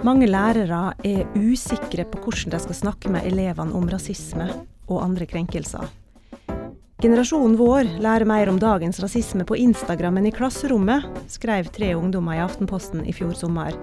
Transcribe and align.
Mange 0.00 0.24
lærere 0.24 0.94
er 1.04 1.26
usikre 1.36 2.06
på 2.08 2.22
hvordan 2.24 2.54
de 2.54 2.58
skal 2.62 2.76
snakke 2.78 3.10
med 3.12 3.26
elevene 3.28 3.76
om 3.76 3.84
rasisme 3.92 4.46
og 4.88 5.02
andre 5.04 5.26
krenkelser. 5.28 5.90
Generasjonen 7.04 7.58
vår 7.60 7.90
lærer 8.00 8.24
mer 8.28 8.48
om 8.48 8.56
dagens 8.60 9.00
rasisme 9.04 9.44
på 9.44 9.58
Instagram 9.60 10.16
enn 10.16 10.30
i 10.30 10.32
klasserommet, 10.32 11.04
skrev 11.28 11.68
tre 11.76 11.92
ungdommer 11.98 12.38
i 12.38 12.40
Aftenposten 12.46 13.04
i 13.04 13.12
fjor 13.12 13.36
sommer. 13.36 13.76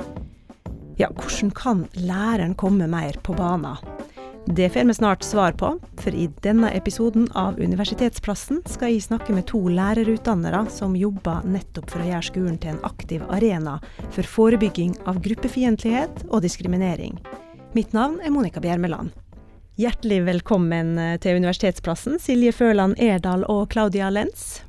Ja, 0.97 1.11
hvordan 1.13 1.53
kan 1.53 1.85
læreren 2.01 2.57
komme 2.57 2.89
mer 2.89 3.21
på 3.21 3.37
banen? 3.37 3.96
Det 4.49 4.69
får 4.69 4.83
vi 4.83 4.93
snart 4.93 5.23
svar 5.23 5.51
på, 5.51 5.79
for 5.97 6.15
i 6.15 6.29
denne 6.41 6.69
episoden 6.71 7.25
av 7.35 7.59
Universitetsplassen 7.59 8.61
skal 8.71 8.93
jeg 8.93 9.03
snakke 9.03 9.33
med 9.35 9.43
to 9.49 9.59
lærerutdannere 9.67 10.61
som 10.71 10.95
jobber 10.95 11.43
nettopp 11.43 11.91
for 11.91 11.99
å 11.99 12.07
gjøre 12.07 12.27
skolen 12.29 12.55
til 12.63 12.71
en 12.71 12.85
aktiv 12.87 13.25
arena 13.27 13.73
for 14.05 14.23
forebygging 14.23 14.93
av 15.03 15.19
gruppefiendtlighet 15.25 16.23
og 16.29 16.45
diskriminering. 16.47 17.19
Mitt 17.75 17.91
navn 17.91 18.21
er 18.23 18.31
Monica 18.31 18.63
Bjermeland. 18.63 19.11
Hjertelig 19.75 20.21
velkommen 20.29 20.95
eh, 20.95 21.17
til 21.19 21.41
Universitetsplassen, 21.43 22.15
Silje 22.15 22.55
Føland 22.55 22.95
Erdal 23.03 23.43
og 23.51 23.67
Claudia 23.75 24.07
Lenz. 24.15 24.61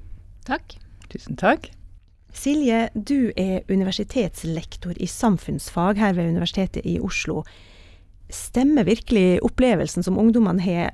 Takk. 0.50 0.74
Tusen 1.06 1.38
takk. 1.38 1.70
Silje, 2.34 2.88
du 2.98 3.30
er 3.38 3.62
universitetslektor 3.70 4.98
i 4.98 5.06
samfunnsfag 5.06 6.02
her 6.02 6.18
ved 6.18 6.34
Universitetet 6.34 6.82
i 6.82 6.98
Oslo. 6.98 7.44
Stemmer 8.32 8.84
virkelig 8.88 9.40
opplevelsen 9.46 10.04
som 10.04 10.18
ungdommene 10.20 10.62
har? 10.62 10.92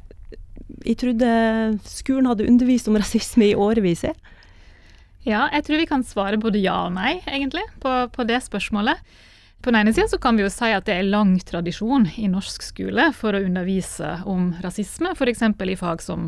Jeg 0.85 0.99
trodde 1.01 1.29
skolen 1.89 2.29
hadde 2.31 2.47
undervist 2.49 2.89
om 2.91 2.99
rasisme 2.99 3.51
i 3.51 3.57
årevis. 3.59 4.05
Ja, 5.25 5.47
jeg 5.53 5.65
tror 5.67 5.81
vi 5.81 5.89
kan 5.89 6.05
svare 6.07 6.41
både 6.41 6.61
ja 6.63 6.85
og 6.87 6.95
nei, 6.97 7.17
egentlig, 7.27 7.65
på, 7.83 7.93
på 8.13 8.27
det 8.29 8.43
spørsmålet. 8.45 9.01
På 9.65 9.71
den 9.71 9.81
ene 9.81 9.93
sida 9.97 10.19
kan 10.21 10.37
vi 10.37 10.43
jo 10.43 10.51
si 10.53 10.69
at 10.77 10.85
det 10.85 10.93
er 10.99 11.07
lang 11.09 11.39
tradisjon 11.41 12.03
i 12.21 12.27
norsk 12.29 12.67
skole 12.67 13.07
for 13.17 13.33
å 13.33 13.39
undervise 13.41 14.11
om 14.29 14.51
rasisme, 14.61 15.15
f.eks. 15.17 15.41
i 15.41 15.77
fag 15.81 16.03
som 16.05 16.27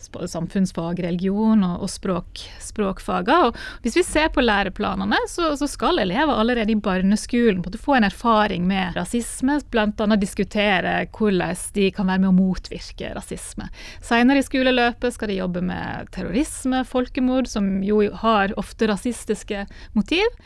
samfunnsfag, 0.00 1.02
religion 1.04 1.66
og, 1.66 1.82
og 1.84 1.90
språk, 1.92 2.40
språkfager. 2.64 3.50
Og 3.50 3.84
hvis 3.84 3.98
vi 3.98 4.04
ser 4.08 4.30
på 4.32 4.40
læreplanene, 4.40 5.18
så, 5.28 5.50
så, 5.60 5.68
skal 5.68 6.00
elever 6.00 6.32
allerede 6.32 6.72
i 6.72 6.78
barneskolen 6.80 7.60
få 7.76 7.98
en 7.98 8.08
erfaring 8.08 8.64
med 8.70 8.96
rasisme, 8.96 9.58
bl.a. 9.68 10.08
diskutere 10.16 10.96
hvordan 11.12 11.60
de 11.76 11.90
kan 11.92 12.08
være 12.08 12.24
med 12.24 12.30
å 12.30 12.38
motvirke 12.38 13.12
rasisme. 13.20 13.68
Senere 14.00 14.40
i 14.40 14.48
skoleløpet 14.48 15.18
skal 15.18 15.28
de 15.28 15.42
jobbe 15.42 15.66
med 15.74 16.08
terrorisme, 16.16 16.86
folkemord, 16.88 17.52
som 17.52 17.82
jo 17.84 18.00
har 18.24 18.56
ofte 18.56 18.88
rasistiske 18.88 19.66
motiv. 19.92 20.40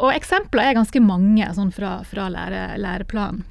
Og 0.00 0.10
eksempler 0.14 0.70
er 0.70 0.78
ganske 0.78 1.02
mange 1.02 1.48
sånn 1.56 1.72
fra, 1.74 1.98
fra 2.08 2.28
lære, 2.32 2.66
læreplanen. 2.82 3.44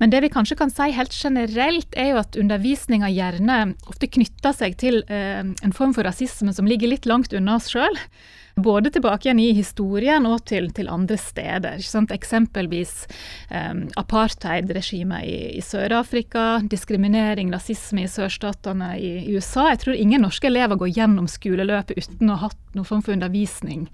Men 0.00 0.08
det 0.08 0.22
vi 0.24 0.30
kanskje 0.32 0.56
kan 0.56 0.70
si 0.72 0.86
helt 0.96 1.12
generelt, 1.12 1.90
er 1.92 2.14
jo 2.14 2.20
at 2.22 2.36
undervisninga 2.40 3.10
gjerne 3.12 3.58
ofte 3.90 4.08
knytter 4.08 4.54
seg 4.56 4.78
til 4.80 5.02
eh, 5.12 5.42
en 5.44 5.74
form 5.76 5.92
for 5.92 6.08
rasisme 6.08 6.54
som 6.56 6.68
ligger 6.68 6.88
litt 6.88 7.08
langt 7.10 7.34
unna 7.36 7.58
oss 7.58 7.68
sjøl. 7.68 7.98
Både 8.62 8.90
tilbake 8.90 9.28
igjen 9.28 9.42
i 9.42 9.50
historien 9.56 10.26
og 10.28 10.44
til, 10.48 10.70
til 10.76 10.90
andre 10.92 11.16
steder. 11.20 11.82
Eksempelvis 12.14 12.94
um, 13.50 13.84
apartheidregimet 14.00 15.26
i, 15.26 15.36
i 15.58 15.64
Sør-Afrika, 15.64 16.60
diskriminering, 16.70 17.52
rasisme 17.54 18.04
i 18.04 18.10
sørstatene 18.10 18.94
i, 18.98 19.12
i 19.24 19.36
USA. 19.36 19.70
Jeg 19.72 19.82
tror 19.84 20.00
ingen 20.00 20.26
norske 20.26 20.50
elever 20.50 20.80
går 20.80 20.94
gjennom 20.98 21.28
skoleløpet 21.30 21.98
uten 21.98 22.32
å 22.32 22.40
ha 22.40 22.50
hatt 22.50 22.76
noen 22.76 22.88
form 22.88 23.04
for 23.06 23.16
undervisning 23.16 23.88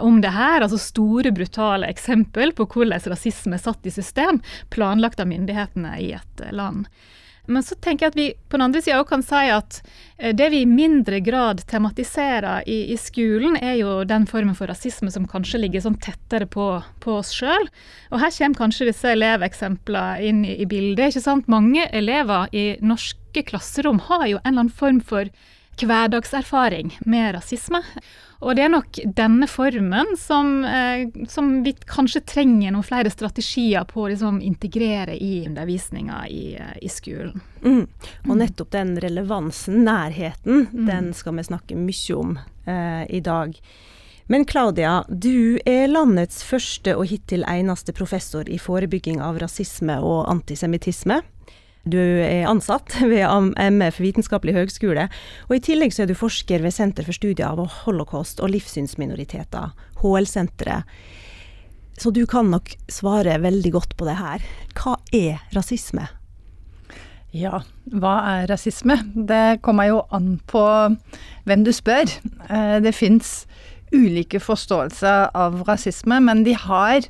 om 0.00 0.20
det 0.24 0.32
her. 0.34 0.62
Altså 0.62 0.80
store, 0.80 1.32
brutale 1.34 1.88
eksempel 1.90 2.54
på 2.56 2.68
hvordan 2.68 2.98
rasisme 3.10 3.58
er 3.58 3.62
satt 3.62 3.86
i 3.86 3.94
system, 3.94 4.42
planlagt 4.74 5.20
av 5.20 5.30
myndighetene 5.30 5.96
i 6.02 6.12
et 6.18 6.44
land. 6.52 6.86
Men 7.48 7.64
så 7.64 7.76
tenker 7.80 8.06
jeg 8.06 8.12
at 8.12 8.18
vi 8.18 8.26
på 8.48 8.58
den 8.58 8.66
andre 8.66 8.82
sida 8.84 8.98
òg 9.00 9.08
kan 9.08 9.22
si 9.24 9.48
at 9.52 9.78
eh, 10.18 10.34
det 10.36 10.50
vi 10.52 10.62
i 10.62 10.68
mindre 10.68 11.20
grad 11.24 11.62
tematiserer 11.70 12.66
i, 12.68 12.78
i, 12.92 12.96
skolen, 13.00 13.56
er 13.56 13.78
jo 13.80 14.02
den 14.08 14.26
formen 14.28 14.56
for 14.58 14.68
rasisme 14.68 15.10
som 15.12 15.28
kanskje 15.28 15.62
ligger 15.62 15.84
sånn 15.84 15.98
tettere 16.04 16.48
på, 16.50 16.70
på 17.00 17.18
oss 17.22 17.32
sjøl. 17.36 17.68
Og 18.12 18.20
her 18.20 18.34
kommer 18.36 18.62
kanskje 18.62 18.90
disse 18.90 19.14
eleveksemplene 19.16 20.28
inn 20.28 20.44
i, 20.44 20.58
i 20.60 20.68
bildet. 20.68 21.14
ikke 21.14 21.24
sant? 21.24 21.48
Mange 21.48 21.88
elever 21.88 22.52
i 22.52 22.66
norske 22.84 23.44
klasserom 23.48 24.02
har 24.10 24.26
jo 24.28 24.42
en 24.42 24.52
eller 24.52 24.66
annen 24.66 24.74
form 24.84 25.00
for 25.00 25.32
hverdagserfaring 25.78 26.98
med 27.06 27.36
rasisme. 27.38 27.80
Og 28.38 28.54
det 28.54 28.64
er 28.64 28.70
nok 28.70 29.00
denne 29.18 29.48
formen 29.50 30.12
som, 30.18 30.64
eh, 30.64 31.08
som 31.28 31.50
vi 31.64 31.72
kanskje 31.90 32.22
trenger 32.22 32.70
noen 32.70 32.86
flere 32.86 33.10
strategier 33.10 33.86
på 33.88 34.04
å 34.04 34.10
liksom, 34.12 34.38
integrere 34.44 35.16
i 35.18 35.42
undervisninga 35.48 36.20
i, 36.30 36.54
eh, 36.54 36.76
i, 36.82 36.88
skolen. 36.88 37.40
Mm. 37.64 37.86
Og 38.28 38.36
nettopp 38.38 38.70
den 38.70 38.94
relevansen, 39.02 39.82
nærheten, 39.84 40.68
mm. 40.70 40.86
den 40.86 41.12
skal 41.18 41.34
vi 41.34 41.48
snakke 41.50 41.78
mye 41.78 42.18
om 42.18 42.38
eh, 42.66 43.04
i 43.10 43.20
dag. 43.20 43.58
Men 44.30 44.44
Claudia, 44.44 45.04
du 45.08 45.58
er 45.66 45.88
landets 45.88 46.42
første 46.44 46.94
og 46.94 47.08
hittil 47.08 47.42
eneste 47.48 47.94
professor 47.96 48.46
i 48.46 48.58
forebygging 48.60 49.22
av 49.24 49.40
rasisme 49.40 49.98
og 50.04 50.28
antisemittisme. 50.28 51.22
Du 51.84 51.98
er 51.98 52.48
ansatt 52.50 52.96
ved 53.12 53.24
MF 53.56 54.00
vitenskapelig 54.02 54.56
høgskole, 54.56 55.08
og 55.48 55.56
i 55.56 55.62
tillegg 55.64 55.94
så 55.94 56.04
er 56.04 56.10
du 56.10 56.18
forsker 56.18 56.64
ved 56.64 56.74
Senter 56.74 57.06
for 57.06 57.16
studier 57.16 57.48
av 57.52 57.82
holocaust 57.84 58.42
og 58.42 58.52
livssynsminoriteter, 58.54 59.72
HL-senteret. 60.02 60.88
Så 61.98 62.12
du 62.14 62.22
kan 62.30 62.46
nok 62.52 62.70
svare 62.90 63.40
veldig 63.42 63.72
godt 63.74 63.96
på 63.98 64.06
det 64.06 64.18
her. 64.20 64.44
Hva 64.78 64.94
er 65.14 65.40
rasisme? 65.56 66.06
Ja, 67.34 67.58
hva 67.92 68.14
er 68.30 68.46
rasisme? 68.48 68.96
Det 69.12 69.58
kommer 69.66 69.90
jo 69.90 69.98
an 70.14 70.36
på 70.48 70.62
hvem 71.48 71.64
du 71.66 71.72
spør. 71.74 72.08
Eh, 72.48 72.78
det 72.84 72.94
fins 72.96 73.42
ulike 73.92 74.40
forståelser 74.40 75.34
av 75.36 75.62
rasisme, 75.68 76.20
men 76.24 76.44
de 76.46 76.54
har, 76.56 77.04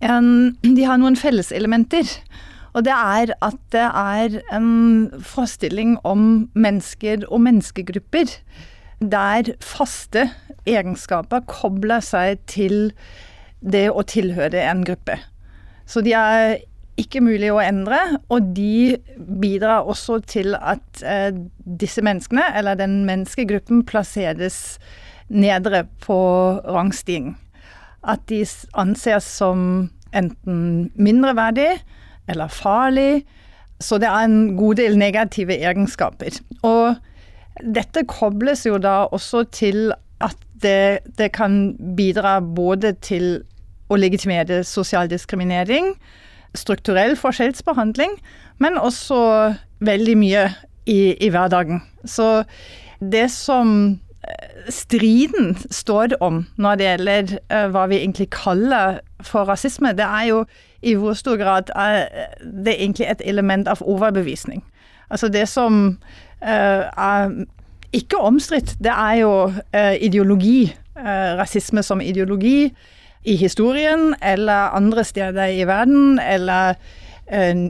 en, 0.00 0.30
de 0.62 0.86
har 0.86 1.00
noen 1.02 1.18
felleselementer. 1.18 2.08
Og 2.72 2.84
det 2.86 2.92
er 2.94 3.34
at 3.44 3.58
det 3.74 3.84
er 3.84 4.38
en 4.56 5.10
forestilling 5.20 5.98
om 6.08 6.48
mennesker 6.54 7.26
og 7.28 7.42
menneskegrupper 7.44 8.32
der 9.02 9.52
faste 9.60 10.28
egenskaper 10.68 11.42
kobler 11.50 12.02
seg 12.04 12.40
til 12.50 12.92
det 13.62 13.88
å 13.90 14.04
tilhøre 14.06 14.62
en 14.70 14.84
gruppe. 14.86 15.18
Så 15.86 16.02
de 16.06 16.14
er 16.16 16.62
ikke 17.00 17.22
mulig 17.24 17.50
å 17.52 17.60
endre, 17.62 17.98
og 18.30 18.52
de 18.56 18.98
bidrar 19.16 19.88
også 19.88 20.20
til 20.28 20.54
at 20.58 21.02
eh, 21.06 21.32
disse 21.64 22.02
menneskene, 22.04 22.44
eller 22.58 22.78
den 22.78 23.02
menneskegruppen, 23.08 23.82
plasseres 23.88 24.78
nedre 25.32 25.86
på 26.04 26.18
rangstigen. 26.68 27.34
At 28.04 28.26
de 28.28 28.42
anses 28.78 29.26
som 29.38 29.88
enten 30.12 30.90
mindreverdig, 30.94 31.80
eller 32.32 32.52
farlig. 32.52 33.22
Så 33.82 33.98
det 33.98 34.08
er 34.08 34.26
en 34.26 34.56
god 34.56 34.78
del 34.80 34.98
negative 34.98 35.56
egenskaper. 35.58 36.38
Og 36.62 36.96
dette 37.62 38.04
kobles 38.08 38.66
jo 38.66 38.78
da 38.80 39.04
også 39.12 39.44
til 39.52 39.92
at 40.22 40.36
det, 40.62 41.02
det 41.18 41.32
kan 41.34 41.74
bidra 41.96 42.38
både 42.40 42.94
til 43.02 43.42
å 43.92 43.98
legitimere 43.98 44.62
sosial 44.64 45.10
diskriminering, 45.10 45.92
strukturell 46.56 47.16
forskjellsbehandling, 47.18 48.14
men 48.62 48.78
også 48.78 49.18
veldig 49.84 50.16
mye 50.20 50.46
i, 50.86 51.14
i 51.18 51.28
hverdagen. 51.32 51.82
Så 52.04 52.44
det 53.02 53.28
som 53.34 53.98
eh, 54.22 54.70
striden 54.72 55.56
står 55.70 56.16
om 56.20 56.44
når 56.56 56.78
det 56.78 56.88
gjelder 56.90 57.32
uh, 57.52 57.66
hva 57.74 57.86
vi 57.90 58.02
egentlig 58.02 58.30
kaller 58.34 59.00
for 59.24 59.48
rasisme, 59.50 59.94
det 59.98 60.06
er 60.06 60.28
jo 60.30 60.44
i 60.82 60.94
hvor 60.98 61.14
stor 61.18 61.36
grad 61.40 61.70
er 61.76 62.08
det 62.42 62.74
egentlig 62.78 63.06
et 63.10 63.22
element 63.24 63.68
av 63.68 63.82
overbevisning. 63.82 64.62
Altså 65.10 65.28
det 65.28 65.46
som 65.48 65.98
uh, 66.42 66.48
er 66.48 67.34
ikke 67.92 68.18
omstridt, 68.18 68.76
det 68.82 68.92
er 68.92 69.20
jo 69.22 69.34
uh, 69.50 69.94
ideologi. 70.00 70.74
Rasisme 71.02 71.82
som 71.82 72.02
ideologi 72.04 72.68
i 73.24 73.36
historien 73.36 74.12
eller 74.22 74.74
andre 74.76 75.04
steder 75.04 75.46
i 75.56 75.64
verden, 75.66 76.20
eller 76.20 76.74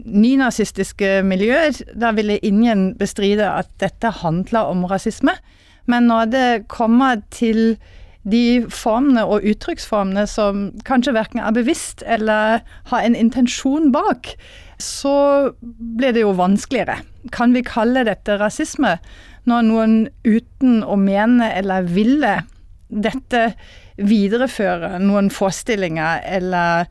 nynazistiske 0.05 1.23
miljøer. 1.23 1.79
Da 1.95 2.11
ville 2.13 2.41
ingen 2.43 2.97
bestride 2.99 3.47
at 3.47 3.71
dette 3.81 4.11
handler 4.11 4.69
om 4.75 4.85
rasisme. 4.85 5.37
Men 5.87 6.11
når 6.11 6.25
det 6.25 6.69
kommer 6.69 7.23
til 7.31 7.79
de 8.23 8.63
formene 8.71 9.25
og 9.27 9.47
uttrykksformene 9.51 10.27
som 10.31 10.69
kanskje 10.87 11.15
verken 11.17 11.43
er 11.43 11.55
bevisst 11.57 12.05
eller 12.07 12.63
har 12.91 13.03
en 13.03 13.19
intensjon 13.19 13.91
bak, 13.95 14.35
så 14.83 15.51
blir 15.61 16.15
det 16.15 16.23
jo 16.25 16.35
vanskeligere. 16.39 17.01
Kan 17.35 17.55
vi 17.55 17.65
kalle 17.67 18.07
dette 18.07 18.39
rasisme 18.39 18.97
når 19.51 19.67
noen 19.67 19.95
uten 20.27 20.83
å 20.87 20.97
mene 20.99 21.51
eller 21.57 21.87
ville 21.91 22.41
dette 22.93 23.53
videreføre 23.99 24.99
noen 25.03 25.31
forestillinger 25.33 26.23
eller 26.39 26.87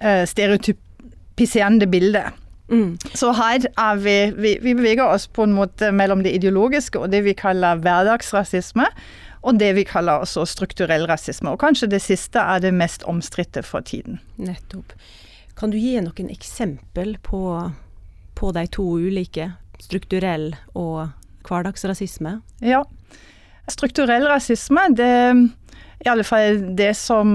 eh, 0.00 0.24
stereotypiserende 0.28 1.88
bilder? 1.88 2.32
Mm. 2.72 2.96
Så 3.12 3.32
her 3.36 3.66
er 3.68 4.00
vi, 4.00 4.16
vi, 4.40 4.54
vi 4.62 4.72
beveger 4.76 5.04
oss 5.04 5.26
på 5.28 5.44
en 5.44 5.56
måte 5.56 5.90
mellom 5.92 6.24
det 6.24 6.32
ideologiske 6.38 7.00
og 7.00 7.12
det 7.12 7.24
vi 7.26 7.36
kaller 7.36 7.80
hverdagsrasisme 7.80 8.88
og 9.44 9.58
det 9.60 9.74
vi 9.76 9.84
kaller 9.84 10.24
altså 10.24 10.46
strukturell 10.48 11.04
rasisme. 11.08 11.52
Og 11.52 11.60
kanskje 11.60 11.90
det 11.92 12.00
siste 12.02 12.40
er 12.40 12.62
det 12.64 12.72
mest 12.74 13.04
omstridte 13.10 13.62
for 13.62 13.84
tiden. 13.84 14.20
Nettopp. 14.40 14.94
Kan 15.58 15.70
du 15.70 15.78
gi 15.78 15.98
noen 16.02 16.30
eksempel 16.32 17.14
på, 17.22 17.42
på 18.34 18.52
de 18.56 18.64
to 18.72 18.86
ulike, 19.04 19.52
strukturell 19.84 20.54
og 20.72 21.12
hverdagsrasisme? 21.44 22.38
Ja. 22.64 22.82
Strukturell 23.70 24.26
rasisme, 24.28 24.88
det 24.96 25.06
er 25.06 25.44
i 26.04 26.10
alle 26.10 26.24
fall 26.26 26.58
det 26.76 26.92
som 26.98 27.28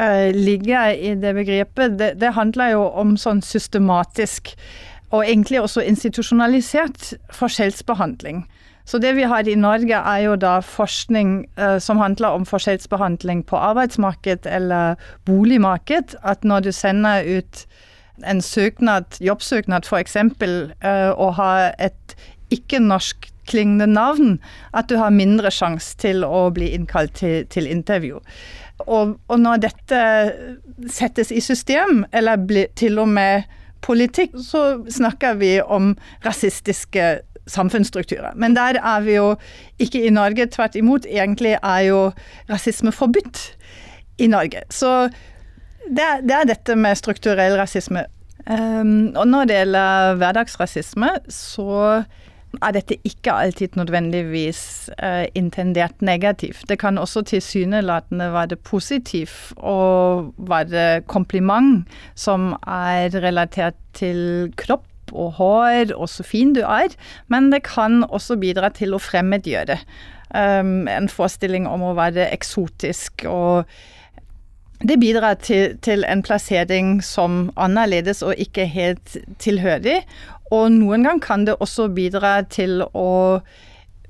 uh, 0.00 0.30
ligger 0.34 0.94
i 0.94 1.12
det 1.18 1.34
begrepet, 1.36 1.98
det, 1.98 2.14
det 2.22 2.32
handler 2.38 2.74
jo 2.74 2.86
om 3.02 3.16
sånn 3.20 3.42
systematisk 3.44 4.54
og 5.10 5.24
egentlig 5.26 5.60
også 5.60 5.82
institusjonalisert 5.82 7.12
forskjellsbehandling. 7.34 8.44
Så 8.90 8.98
det 8.98 9.12
vi 9.14 9.22
har 9.22 9.46
i 9.46 9.54
Norge 9.54 9.94
er 9.94 10.24
jo 10.24 10.34
da 10.40 10.56
forskning 10.66 11.44
eh, 11.54 11.76
som 11.78 12.00
handler 12.02 12.34
om 12.34 12.46
forskjellsbehandling 12.48 13.44
på 13.46 13.58
arbeidsmarked 13.58 14.48
eller 14.50 14.98
boligmarked. 15.28 16.16
At 16.26 16.42
når 16.42 16.66
du 16.66 16.72
sender 16.74 17.22
ut 17.22 17.66
en 18.26 18.42
søknad, 18.42 19.20
jobbsøknad 19.22 19.86
f.eks., 19.86 20.16
eh, 20.16 21.10
og 21.14 21.36
har 21.38 21.70
et 21.78 22.16
ikke-norsk 22.50 23.30
klingende 23.46 23.86
navn, 23.86 24.40
at 24.74 24.90
du 24.90 24.96
har 24.98 25.14
mindre 25.14 25.50
sjanse 25.54 25.94
til 26.02 26.26
å 26.26 26.48
bli 26.54 26.72
innkalt 26.74 27.14
til, 27.22 27.46
til 27.46 27.70
intervju. 27.70 28.18
Og, 28.86 29.16
og, 29.28 29.38
når 29.38 29.62
dette 29.68 30.02
settes 30.90 31.30
i 31.30 31.40
system, 31.40 32.04
eller 32.12 32.42
blir 32.42 32.70
til 32.74 32.98
og 32.98 33.08
med 33.08 33.46
politikk, 33.86 34.34
så 34.42 34.82
snakker 34.90 35.38
vi 35.40 35.58
om 35.62 35.94
rasistiske 36.26 37.20
samfunnsstrukturer. 37.50 38.36
Men 38.38 38.54
der 38.56 38.78
er 38.78 39.02
vi 39.06 39.16
jo 39.18 39.34
ikke 39.82 40.04
i 40.06 40.14
Norge. 40.14 40.46
Tvert 40.54 40.78
imot, 40.78 41.08
egentlig 41.08 41.56
er 41.58 41.82
jo 41.88 42.00
rasisme 42.50 42.92
forbudt 42.94 43.42
i 44.18 44.30
Norge. 44.30 44.64
Så 44.70 45.10
det 45.90 46.06
er, 46.06 46.22
det 46.22 46.36
er 46.36 46.48
dette 46.54 46.78
med 46.78 46.98
strukturell 46.98 47.58
rasisme. 47.58 48.06
Um, 48.46 49.12
og 49.16 49.26
når 49.28 49.48
det 49.48 49.58
gjelder 49.58 50.16
hverdagsrasisme, 50.20 51.10
så 51.28 52.02
er 52.58 52.74
dette 52.74 52.96
ikke 53.06 53.32
alltid 53.32 53.76
nødvendigvis 53.78 54.90
uh, 55.02 55.24
intendert 55.38 56.02
negativt. 56.02 56.64
Det 56.68 56.78
kan 56.80 56.98
også 56.98 57.22
tilsynelatende 57.30 58.32
være 58.32 58.56
positivt 58.56 59.52
og 59.56 60.32
være 60.38 61.02
kompliment 61.06 61.86
som 62.14 62.52
er 62.66 63.14
relatert 63.22 63.78
til 63.94 64.50
kropp 64.56 64.89
og 65.12 65.36
hår 65.38 65.94
og 65.96 66.08
så 66.10 66.26
fin 66.26 66.54
du 66.56 66.62
er, 66.64 66.94
men 67.28 67.50
det 67.52 67.64
kan 67.68 68.04
også 68.08 68.38
bidra 68.40 68.72
til 68.74 68.94
å 68.94 69.02
fremmedgjøre. 69.02 69.78
Um, 70.30 70.86
en 70.86 71.08
forestilling 71.10 71.66
om 71.66 71.82
å 71.82 71.96
være 71.98 72.28
eksotisk 72.30 73.24
og 73.26 73.66
det 74.80 74.96
bidrar 75.00 75.34
til, 75.44 75.74
til, 75.84 76.04
en 76.08 76.22
plassering 76.24 77.00
som 77.04 77.50
annerledes 77.60 78.22
og 78.24 78.38
ikke 78.40 78.64
helt 78.64 79.18
tilhørig. 79.42 79.98
Og 80.50 80.70
noen 80.72 81.04
gang 81.04 81.20
kan 81.20 81.44
det 81.44 81.58
også 81.60 81.90
bidra 81.92 82.40
til 82.48 82.80
å 82.96 83.10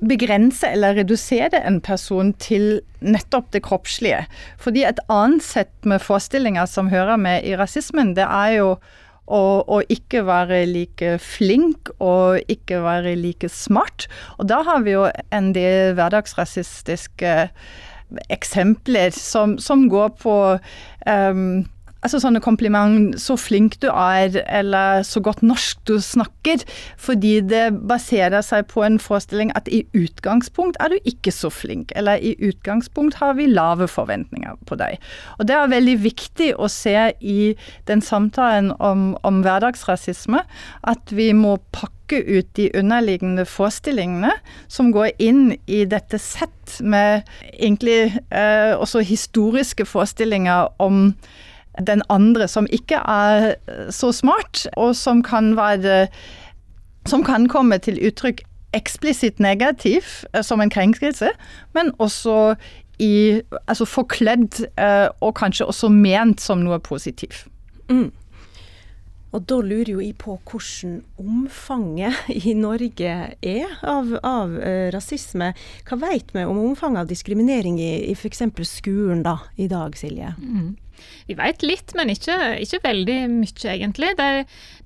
begrense 0.00 0.68
eller 0.70 0.96
redusere 0.96 1.60
en 1.66 1.80
person 1.84 2.32
til 2.40 2.80
nettopp 3.04 3.50
det 3.52 3.64
kroppslige. 3.66 4.22
Fordi 4.58 4.86
et 4.88 5.02
annet 5.12 5.44
sett 5.44 5.72
med 5.84 6.00
forestillinger 6.00 6.70
som 6.70 6.88
hører 6.92 7.20
med 7.20 7.44
i 7.44 7.56
rasismen, 7.58 8.14
det 8.16 8.24
er 8.24 8.56
jo 8.60 8.70
og, 9.30 9.68
og, 9.70 9.84
ikke 9.88 10.24
være 10.26 10.64
like 10.66 11.16
flink 11.22 11.92
og 11.98 12.40
ikke 12.50 12.82
være 12.82 13.14
like 13.16 13.48
smart. 13.48 14.08
Og 14.38 14.48
da 14.50 14.60
har 14.66 14.82
vi 14.82 14.96
jo 14.96 15.06
en 15.32 15.52
del 15.54 15.94
hverdagsrasistiske 15.94 17.36
eksempler 18.30 19.14
som, 19.14 19.56
som 19.62 19.86
går 19.90 20.16
på 20.20 20.36
um, 21.06 21.44
Altså 22.02 22.20
sånne 22.22 22.40
kompliment 22.40 23.14
'så 23.20 23.36
flink 23.36 23.76
du 23.82 23.88
er', 23.88 24.40
eller 24.48 25.02
'så 25.02 25.20
godt 25.20 25.42
norsk 25.42 25.78
du 25.86 26.00
snakker', 26.00 26.64
fordi 26.96 27.40
det 27.40 27.88
baserer 27.88 28.40
seg 28.40 28.66
på 28.68 28.82
en 28.82 28.98
forestilling 28.98 29.52
at 29.54 29.68
i 29.68 29.84
utgangspunkt 29.94 30.76
er 30.80 30.88
du 30.88 30.98
ikke 31.04 31.30
så 31.30 31.50
flink, 31.50 31.92
eller 31.96 32.16
i 32.16 32.34
utgangspunkt 32.40 33.14
har 33.14 33.34
vi 33.34 33.46
lave 33.46 33.88
forventninger 33.88 34.56
på 34.66 34.74
deg. 34.74 34.98
Og 35.38 35.48
det 35.48 35.56
er 35.56 35.66
veldig 35.68 36.02
viktig 36.02 36.54
å 36.58 36.68
se 36.68 37.12
i 37.20 37.54
den 37.86 38.00
samtalen 38.00 38.72
om, 38.80 39.16
om 39.22 39.42
hverdagsrasisme 39.42 40.40
at 40.84 41.12
vi 41.12 41.32
må 41.32 41.58
pakke 41.72 42.24
ut 42.38 42.56
de 42.56 42.70
underliggende 42.74 43.44
forestillingene 43.44 44.32
som 44.68 44.92
går 44.92 45.10
inn 45.18 45.58
i 45.66 45.84
dette 45.84 46.18
sett 46.18 46.80
med 46.80 47.22
egentlig 47.52 48.18
eh, 48.30 48.72
også 48.74 49.04
historiske 49.04 49.84
forestillinger 49.84 50.72
om 50.78 51.14
den 51.78 52.02
andre 52.10 52.48
som 52.48 52.66
ikke 52.72 52.98
er 53.06 53.54
så 53.90 54.12
smart, 54.12 54.66
og 54.76 54.96
som 54.96 55.22
kan 55.22 55.56
være 55.56 56.08
Som 57.06 57.24
kan 57.24 57.48
komme 57.48 57.78
til 57.78 57.96
uttrykk 58.06 58.42
eksplisitt 58.76 59.40
negativ 59.40 60.04
eh, 60.34 60.42
som 60.42 60.60
en 60.60 60.70
krenkelse, 60.70 61.30
men 61.74 61.92
også 61.98 62.54
i 63.00 63.40
Altså 63.66 63.84
forkledd, 63.88 64.66
eh, 64.76 65.08
og 65.20 65.34
kanskje 65.34 65.66
også 65.66 65.88
ment 65.88 66.40
som 66.40 66.60
noe 66.60 66.78
positivt. 66.78 67.46
Mm. 67.88 68.10
Og 69.30 69.44
da 69.46 69.60
lurer 69.62 69.92
jo 69.92 70.02
jeg 70.02 70.16
på 70.18 70.34
hvordan 70.50 70.96
omfanget 71.22 72.18
i 72.50 72.54
Norge 72.58 73.12
er 73.30 73.74
av, 73.86 74.12
av 74.26 74.54
uh, 74.58 74.90
rasisme. 74.94 75.52
Hva 75.86 75.98
vet 76.02 76.34
vi 76.34 76.44
om 76.44 76.58
omfanget 76.58 77.04
av 77.04 77.10
diskriminering 77.10 77.78
i, 77.80 77.92
i 78.10 78.16
f.eks. 78.16 78.42
skolen 78.66 79.22
da, 79.26 79.38
i 79.56 79.70
dag, 79.70 79.94
Silje? 79.98 80.34
Mm. 80.38 80.74
Vi 81.28 81.36
vet 81.38 81.62
litt, 81.66 81.94
men 81.98 82.10
ikke, 82.12 82.36
ikke 82.64 82.82
veldig 82.84 83.18
mye, 83.32 83.72
egentlig. 83.74 84.12
Det, 84.18 84.28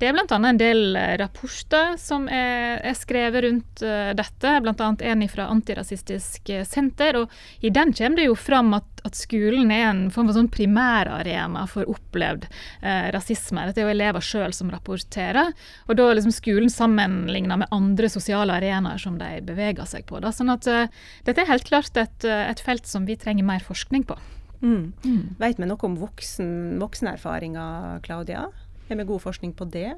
det 0.00 0.08
er 0.08 0.16
bl.a. 0.16 0.38
en 0.38 0.61
del 0.61 0.96
eh, 0.99 1.14
rapporter 1.20 1.94
som 2.00 2.26
er, 2.28 2.81
er 2.84 2.96
skrevet 2.99 3.44
rundt 3.46 3.84
uh, 3.84 4.11
dette, 4.16 4.55
bl.a. 4.64 4.90
en 5.11 5.25
fra 5.31 5.49
Antirasistisk 5.52 6.50
eh, 6.52 6.64
senter. 6.69 7.20
og 7.20 7.64
I 7.64 7.72
den 7.75 7.94
kommer 7.96 8.20
det 8.20 8.28
jo 8.28 8.37
fram 8.38 8.75
at, 8.76 8.88
at 9.06 9.16
skolen 9.19 9.72
er 9.75 9.87
en 9.90 10.05
form 10.14 10.31
for 10.31 10.38
sånn 10.38 10.50
primærarena 10.52 11.64
for 11.70 11.88
opplevd 11.90 12.46
uh, 12.50 13.08
rasisme. 13.15 13.67
Dette 13.69 13.82
er 13.82 13.88
jo 13.88 13.94
elever 13.94 14.24
sjøl 14.24 14.55
som 14.56 14.72
rapporterer. 14.72 15.53
Og 15.88 15.98
da 15.98 16.08
er 16.08 16.20
liksom 16.20 16.34
skolen 16.34 16.72
sammenligna 16.72 17.58
med 17.65 17.74
andre 17.74 18.10
sosiale 18.12 18.58
arenaer 18.60 19.00
som 19.03 19.19
de 19.20 19.38
beveger 19.46 19.88
seg 19.88 20.06
på. 20.10 20.20
Da. 20.24 20.34
Sånn 20.34 20.53
at 20.55 20.69
uh, 20.70 20.86
dette 21.27 21.44
er 21.44 21.53
helt 21.53 21.69
klart 21.69 21.96
et, 22.00 22.24
et 22.24 22.62
felt 22.65 22.88
som 22.91 23.06
vi 23.08 23.19
trenger 23.20 23.46
mer 23.46 23.65
forskning 23.65 24.06
på. 24.08 24.19
Mm. 24.64 24.92
Mm. 25.04 25.36
Vet 25.38 25.60
vi 25.60 25.68
noe 25.68 25.86
om 25.86 25.98
voksen, 26.00 26.50
voksenerfaringer, 26.80 28.00
Claudia? 28.06 28.48
Har 28.88 29.00
vi 29.00 29.04
god 29.04 29.20
forskning 29.20 29.52
på 29.56 29.68
det? 29.68 29.92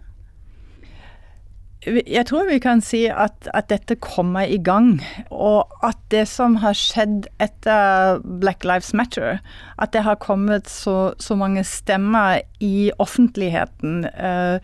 Jeg 1.86 2.24
tror 2.26 2.48
vi 2.48 2.58
kan 2.58 2.80
si 2.82 3.04
at, 3.06 3.46
at, 3.54 3.68
dette 3.70 3.94
kommer 4.02 4.48
i 4.50 4.58
gang. 4.58 4.96
Og 5.30 5.70
at 5.86 5.98
det 6.10 6.24
som 6.26 6.56
har 6.64 6.74
skjedd 6.74 7.28
etter 7.38 8.18
Black 8.42 8.66
Lives 8.66 8.90
Matter, 8.96 9.38
at 9.78 9.92
det 9.94 10.02
har 10.02 10.18
kommet 10.18 10.70
så, 10.70 11.14
så 11.22 11.36
mange 11.38 11.62
stemmer 11.64 12.40
i 12.58 12.90
offentligheten, 12.98 14.08
eh, 14.10 14.58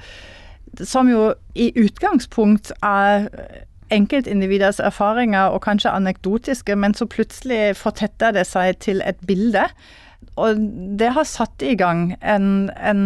som 0.83 1.11
jo 1.13 1.35
i 1.55 1.71
utgangspunkt 1.79 2.73
er 2.83 3.29
enkeltindividers 3.93 4.81
erfaringer 4.81 5.53
og 5.55 5.63
kanskje 5.67 5.93
anekdotiske, 5.93 6.77
men 6.77 6.95
så 6.95 7.07
plutselig 7.07 7.77
fortetter 7.77 8.33
det 8.35 8.47
seg 8.49 8.79
til 8.85 9.03
et 9.07 9.21
bilde. 9.27 9.67
Og 10.41 10.57
det 10.99 11.13
har 11.13 11.29
satt 11.29 11.63
i 11.63 11.75
gang 11.77 12.15
en, 12.25 12.71
en 12.81 13.03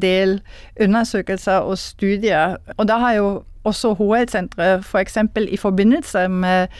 del 0.00 0.38
undersøkelser 0.80 1.66
og 1.68 1.78
studier. 1.78 2.56
Og 2.76 2.88
da 2.88 2.98
har 3.02 3.18
jo 3.18 3.32
også 3.68 3.94
HL-senteret 3.98 4.86
f.eks. 4.86 5.18
For 5.34 5.48
i 5.48 5.58
forbindelse 5.60 6.26
med 6.28 6.72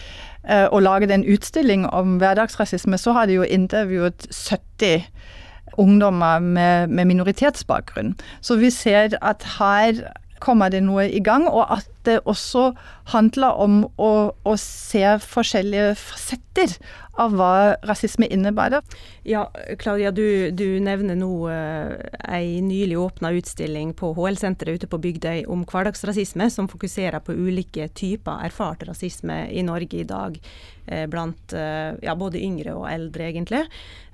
eh, 0.48 0.66
å 0.72 0.80
lage 0.80 1.10
den 1.10 1.26
utstilling 1.28 1.86
om 1.86 2.16
hverdagsrasisme, 2.22 2.98
så 2.98 3.14
har 3.16 3.28
de 3.28 3.40
jo 3.40 3.46
intervjuet 3.46 4.26
70 4.32 5.04
ungdommer 5.80 6.38
med, 6.38 6.88
med 6.88 7.04
minoritetsbakgrunn. 7.04 8.14
Så 8.40 8.56
vi 8.60 8.70
ser 8.70 9.16
at 9.22 9.46
her 9.58 10.02
kommer 10.42 10.72
det 10.72 10.82
noe 10.84 11.06
i 11.06 11.22
gang, 11.24 11.46
og 11.48 11.70
at 11.78 11.88
det 12.06 12.18
også 12.26 12.72
handler 13.12 13.58
om 13.62 13.82
å, 14.00 14.10
å 14.34 14.54
se 14.58 15.04
forskjellige 15.22 15.94
fasetter 16.00 16.74
av 17.20 17.34
hva 17.36 17.52
rasisme 17.86 18.26
innebærer. 18.32 18.82
Ja, 19.28 19.44
Claudia, 19.78 20.10
du, 20.14 20.50
du 20.56 20.80
nevner 20.82 21.16
nå 21.18 21.30
uh, 21.46 21.92
ei 22.24 22.58
nylig 22.64 22.96
åpna 22.98 23.32
utstilling 23.36 23.92
på 23.98 24.14
HL-senteret 24.16 24.80
ute 24.80 24.90
på 24.90 25.00
Bygdøy 25.04 25.44
om 25.52 25.66
hverdagsrasisme, 25.68 26.48
som 26.50 26.70
fokuserer 26.72 27.22
på 27.22 27.36
ulike 27.36 27.90
typer 27.94 28.46
erfart 28.48 28.86
rasisme 28.88 29.44
i 29.52 29.64
Norge 29.66 30.02
i 30.02 30.08
dag. 30.08 30.38
Uh, 30.88 31.04
blant 31.12 31.54
uh, 31.54 31.92
ja, 32.02 32.16
både 32.18 32.42
yngre 32.42 32.74
og 32.80 32.88
eldre, 32.90 33.28
egentlig. 33.30 33.66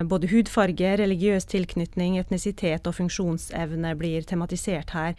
Både 0.02 0.30
hudfarge, 0.34 0.96
religiøs 1.00 1.48
tilknytning, 1.48 2.18
etnisitet 2.20 2.90
og 2.90 2.98
funksjonsevne 2.98 3.94
blir 3.98 4.26
tematisert 4.28 4.96
her. 4.98 5.14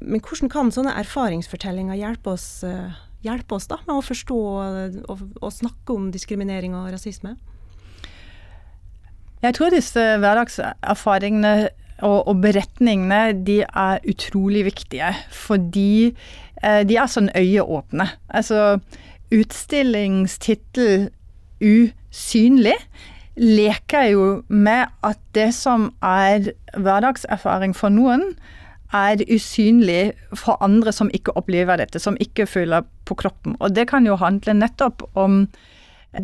Men 0.00 0.22
hvordan 0.24 0.50
kan 0.52 0.72
sånne 0.72 0.96
erfaringsfortellinger 1.02 1.98
hjelpe 2.00 2.34
oss, 2.34 2.48
uh, 2.64 2.92
hjelpe 3.24 3.58
oss 3.58 3.68
da, 3.70 3.80
med 3.86 3.98
å 3.98 4.04
forstå 4.04 4.38
og, 4.40 4.98
og, 5.12 5.50
snakke 5.52 5.96
om 5.96 6.08
diskriminering 6.14 6.76
og 6.78 6.88
rasisme? 6.94 7.36
Jeg 9.40 9.56
tror 9.56 9.72
disse 9.72 10.02
hverdagserfaringene 10.20 11.54
og, 12.04 12.28
og 12.28 12.40
beretningene 12.42 13.44
de 13.46 13.60
er 13.64 14.02
utrolig 14.08 14.64
viktige. 14.68 15.12
Fordi 15.32 16.10
eh, 16.62 16.82
de 16.88 16.96
er 16.96 17.08
sånn 17.08 17.30
øyeåpne. 17.36 18.08
Altså 18.28 18.80
utstillingstittel 19.30 21.10
'Usynlig' 21.60 22.88
leker 23.40 24.06
jo 24.10 24.24
med 24.48 24.90
at 25.06 25.20
det 25.36 25.52
som 25.54 25.90
er 26.02 26.50
hverdagserfaring 26.74 27.76
for 27.76 27.92
noen, 27.92 28.34
er 28.92 29.22
usynlig 29.30 30.12
for 30.34 30.58
andre 30.64 30.92
som 30.92 31.10
ikke 31.14 31.34
opplever 31.38 31.78
dette, 31.78 32.00
som 32.02 32.18
ikke 32.20 32.46
føler 32.46 32.86
på 33.06 33.14
kroppen. 33.14 33.56
Og 33.60 33.74
det 33.74 33.88
kan 33.90 34.06
jo 34.06 34.18
handle 34.18 34.56
nettopp 34.58 35.04
om 35.14 35.44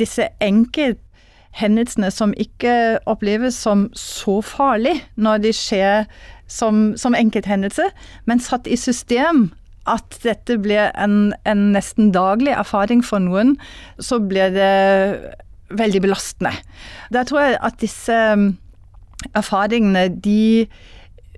disse 0.00 0.26
enkelthendelsene 0.42 2.11
som 2.11 2.35
ikke 2.35 2.99
oppleves 3.06 3.54
som 3.54 3.87
så 3.94 4.40
farlig 4.42 4.99
når 5.14 5.44
de 5.46 5.54
skjer 5.54 6.08
som, 6.50 6.96
som 6.99 7.14
enkelthendelse, 7.14 7.88
men 8.26 8.42
satt 8.42 8.66
i 8.66 8.78
system 8.78 9.49
at 9.87 10.18
dette 10.25 10.58
blir 10.58 10.90
en, 10.99 11.32
en, 11.46 11.68
nesten 11.75 12.11
daglig 12.14 12.54
erfaring 12.56 13.04
for 13.06 13.23
noen, 13.23 13.54
så 14.02 14.18
blir 14.18 14.50
det 14.54 15.37
veldig 15.70 16.02
belastende. 16.02 16.52
Der 17.14 17.26
tror 17.26 17.44
jeg 17.44 17.58
at 17.62 17.78
disse 17.82 18.16
erfaringene, 19.35 20.08
de 20.11 20.66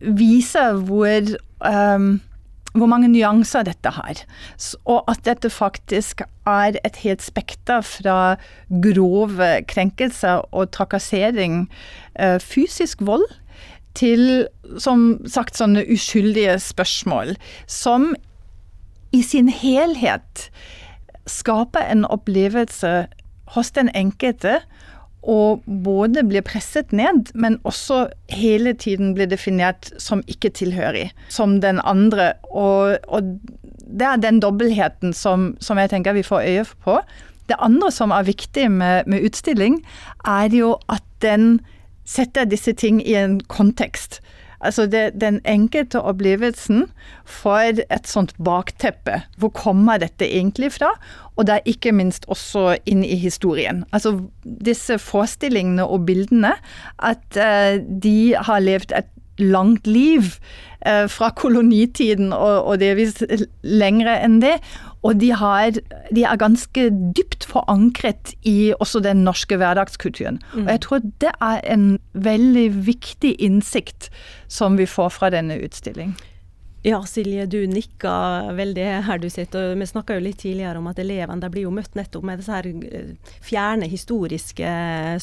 viser 0.02 0.78
hvor, 0.88 1.32
um, 1.64 2.20
hvor 2.74 2.90
mange 2.90 3.10
nyanser 3.10 3.66
dette 3.68 3.92
har. 3.96 4.22
Og 4.84 5.02
at 5.10 5.24
dette 5.26 5.50
faktisk 5.50 6.22
er 6.46 6.78
et 6.84 7.02
helt 7.04 7.24
spekter 7.24 7.82
fra 7.86 8.36
grove 8.68 9.50
krenkelser 9.68 10.44
og 10.52 10.70
trakassering, 10.76 11.66
uh, 12.20 12.38
fysisk 12.42 13.04
vold, 13.06 13.26
til 13.98 14.46
som 14.78 15.16
sagt 15.26 15.58
sånne 15.58 15.82
uskyldige 15.90 16.58
spørsmål. 16.62 17.34
Som 17.66 18.12
i 19.12 19.22
sin 19.24 19.48
helhet 19.48 20.48
skaper 21.28 21.88
en 21.88 22.04
opplevelse 22.04 23.08
hos 23.56 23.70
den 23.76 23.90
enkelte 23.96 24.60
og 25.28 25.64
både 25.84 26.24
blir 26.24 26.44
presset 26.46 26.92
ned, 26.96 27.34
men 27.36 27.58
også 27.68 28.06
hele 28.32 28.72
tiden 28.72 29.12
blir 29.16 29.28
definert 29.28 29.90
som 30.00 30.22
ikke 30.26 30.50
tilhørig, 30.56 31.10
som 31.28 31.58
den 31.60 31.82
andre. 31.84 32.32
Og, 32.48 32.96
og 33.08 33.34
det 33.84 34.06
er 34.08 34.22
den 34.22 34.40
dobbeltheten 34.40 35.12
som, 35.12 35.50
som, 35.60 35.78
jeg 35.78 35.92
tenker 35.92 36.16
vi 36.16 36.24
får 36.24 36.48
øye 36.48 36.64
på. 36.84 36.96
Det 37.48 37.60
andre 37.60 37.90
som 37.92 38.12
er 38.12 38.28
viktig 38.28 38.70
med, 38.72 39.04
med 39.06 39.24
utstilling, 39.28 39.82
er 40.24 40.48
jo 40.56 40.76
at 40.88 41.04
den 41.24 41.60
setter 42.08 42.48
disse 42.48 42.72
ting 42.72 43.02
i 43.04 43.16
en 43.20 43.40
kontekst. 43.40 44.22
Altså 44.64 44.88
det, 44.90 45.12
den 45.20 45.38
enkelte 45.46 46.00
opplevelsen 46.02 46.88
for 47.28 47.78
et 47.78 48.10
sånt 48.10 48.34
bakteppe. 48.42 49.20
Hvor 49.38 49.52
kommer 49.54 50.00
dette 50.02 50.26
egentlig 50.26 50.72
fra? 50.78 50.90
Og 51.38 51.46
det 51.46 51.54
er 51.54 51.70
ikke 51.70 51.92
minst 51.94 52.26
også 52.26 52.72
inn 52.90 53.04
i 53.06 53.14
historien. 53.20 53.84
Altså 53.94 54.16
disse 54.42 54.98
forestillingene 54.98 55.86
og 55.86 56.08
bildene, 56.08 56.56
at 56.98 57.38
uh, 57.38 57.78
de 57.78 58.34
har 58.34 58.64
levd 58.64 58.96
et 58.98 59.12
langt 59.38 59.86
liv 59.86 60.34
uh, 60.86 61.06
fra 61.10 61.30
kolonitiden 61.36 62.32
og, 62.32 62.68
og 62.68 62.80
delvis 62.82 63.22
lengre 63.62 64.18
enn 64.24 64.40
det. 64.44 64.58
Og 65.06 65.20
de, 65.20 65.30
har, 65.38 65.78
de, 66.10 66.24
er 66.26 66.40
ganske 66.40 66.88
dypt 67.14 67.46
forankret 67.46 68.34
i 68.42 68.72
også 68.80 69.00
den 69.04 69.22
norske 69.22 69.56
hverdagskulturen. 69.56 70.40
Mm. 70.54 70.64
Og 70.64 70.72
jeg 70.72 70.80
tror 70.86 71.04
det 71.22 71.30
er 71.38 71.60
en 71.70 71.86
veldig 72.14 72.66
viktig 72.88 73.36
innsikt 73.38 74.10
som 74.50 74.78
vi 74.78 74.88
får 74.90 75.14
fra 75.14 75.30
denne 75.30 75.60
utstilling. 75.62 76.16
Ja, 76.82 77.02
Silje, 77.06 77.46
du 77.46 77.66
nikka 77.66 78.12
veldig 78.54 78.84
her 79.08 79.18
du 79.18 79.26
sitter. 79.30 79.72
og 79.72 79.80
Vi 79.80 79.86
snakka 79.90 80.14
jo 80.14 80.22
litt 80.22 80.38
tidligere 80.38 80.78
om 80.78 80.86
at 80.86 81.00
elevene 81.02 81.50
blir 81.50 81.66
jo 81.66 81.72
møtt 81.74 81.96
nettopp 81.98 82.26
med 82.28 82.38
disse 82.38 82.54
her 82.54 82.68
eh, 82.70 83.32
fjerne, 83.42 83.88
historiske, 83.90 84.70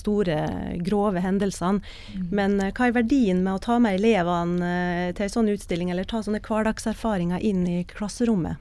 store, 0.02 0.40
grove 0.84 1.24
hendelsene. 1.24 1.80
Mm. 2.12 2.26
Men 2.36 2.60
eh, 2.60 2.74
hva 2.76 2.90
er 2.90 2.98
verdien 2.98 3.40
med 3.46 3.54
å 3.56 3.64
ta 3.64 3.80
med 3.80 4.02
elevene 4.02 4.74
eh, 4.74 5.14
til 5.16 5.30
en 5.30 5.36
sånn 5.38 5.54
utstilling, 5.56 5.94
eller 5.94 6.04
ta 6.04 6.20
sånne 6.26 6.44
hverdagserfaringer 6.44 7.40
inn 7.40 7.64
i 7.72 7.80
klasserommet? 7.88 8.60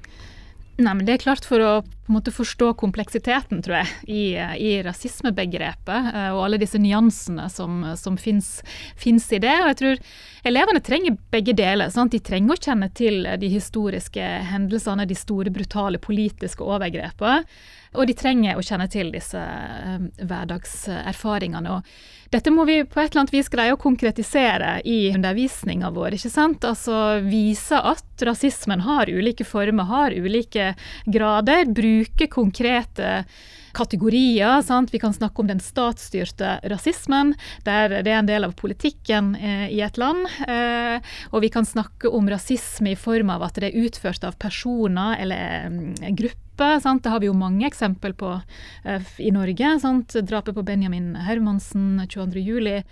Nei, 0.77 0.91
men 0.91 1.07
Det 1.07 1.13
er 1.15 1.23
klart 1.23 1.45
for 1.47 1.63
å 1.63 1.73
måte, 2.11 2.33
forstå 2.35 2.73
kompleksiteten, 2.81 3.61
tror 3.63 3.77
jeg, 3.79 3.93
i, 4.11 4.23
i 4.35 4.73
rasismebegrepet 4.83 6.09
eh, 6.11 6.33
og 6.35 6.43
alle 6.49 6.59
disse 6.61 6.81
nyansene 6.83 7.47
som, 7.53 7.85
som 7.97 8.19
fins 8.19 9.29
i 9.31 9.41
det. 9.41 9.55
Og 9.63 9.71
jeg 9.71 9.79
tror 9.81 10.03
elevene 10.51 10.83
trenger 10.85 11.17
begge 11.33 11.55
deler. 11.57 11.95
Sant? 11.95 12.13
De 12.13 12.21
trenger 12.21 12.57
å 12.57 12.61
kjenne 12.67 12.91
til 12.91 13.23
de 13.39 13.53
historiske 13.55 14.27
hendelsene, 14.51 15.07
de 15.07 15.17
store, 15.19 15.55
brutale 15.55 16.03
politiske 16.03 16.67
overgrepene. 16.67 17.45
Og 17.95 18.09
de 18.11 18.17
trenger 18.19 18.59
å 18.59 18.65
kjenne 18.65 18.89
til 18.91 19.13
disse 19.15 19.39
uh, 19.39 20.03
hverdagserfaringene. 20.19 21.79
Og 21.79 22.35
dette 22.35 22.51
må 22.51 22.65
vi 22.67 22.81
på 22.83 22.99
et 22.99 23.13
eller 23.13 23.25
annet 23.25 23.35
vis 23.37 23.51
greie 23.53 23.75
å 23.75 23.81
konkretisere 23.81 24.81
i 24.85 25.13
undervisninga 25.15 25.93
vår. 25.95 26.17
ikke 26.17 26.33
sant? 26.33 26.65
Altså 26.67 27.21
vise 27.23 27.79
at 27.79 28.25
rasismen 28.27 28.83
har 28.87 29.11
ulike 29.11 29.47
former, 29.47 29.87
har 29.87 30.17
ulike 30.17 30.73
grader. 31.07 31.69
Bruke 31.71 32.27
konkrete 32.33 33.21
kategorier. 33.75 34.63
Sant? 34.63 34.95
Vi 34.95 34.99
kan 35.03 35.15
snakke 35.15 35.43
om 35.43 35.51
den 35.51 35.63
statsstyrte 35.63 36.59
rasismen, 36.71 37.35
der 37.67 38.01
det 38.03 38.11
er 38.11 38.21
en 38.21 38.31
del 38.31 38.47
av 38.47 38.55
politikken 38.59 39.35
eh, 39.35 39.67
i 39.75 39.83
et 39.85 39.99
land. 40.01 40.27
Eh, 40.49 40.99
og 41.33 41.45
vi 41.45 41.51
kan 41.55 41.67
snakke 41.67 42.11
om 42.11 42.31
rasisme 42.31 42.95
i 42.95 42.99
form 42.99 43.35
av 43.35 43.47
at 43.47 43.59
det 43.61 43.71
er 43.71 43.85
utført 43.87 44.27
av 44.27 44.39
personer 44.43 45.19
eller 45.23 45.71
mm, 45.71 45.93
grupper 46.15 46.44
Sant? 46.59 47.03
Det 47.03 47.11
har 47.11 47.21
vi 47.21 47.27
jo 47.27 47.35
mange 47.37 47.67
eksempel 47.67 48.15
på 48.15 48.31
uh, 48.39 49.09
i 49.19 49.31
Norge. 49.35 49.75
Sant? 49.81 50.15
Drapet 50.23 50.55
på 50.55 50.63
Benjamin 50.63 51.15
Hermansen 51.17 52.01
22.07 52.07 52.83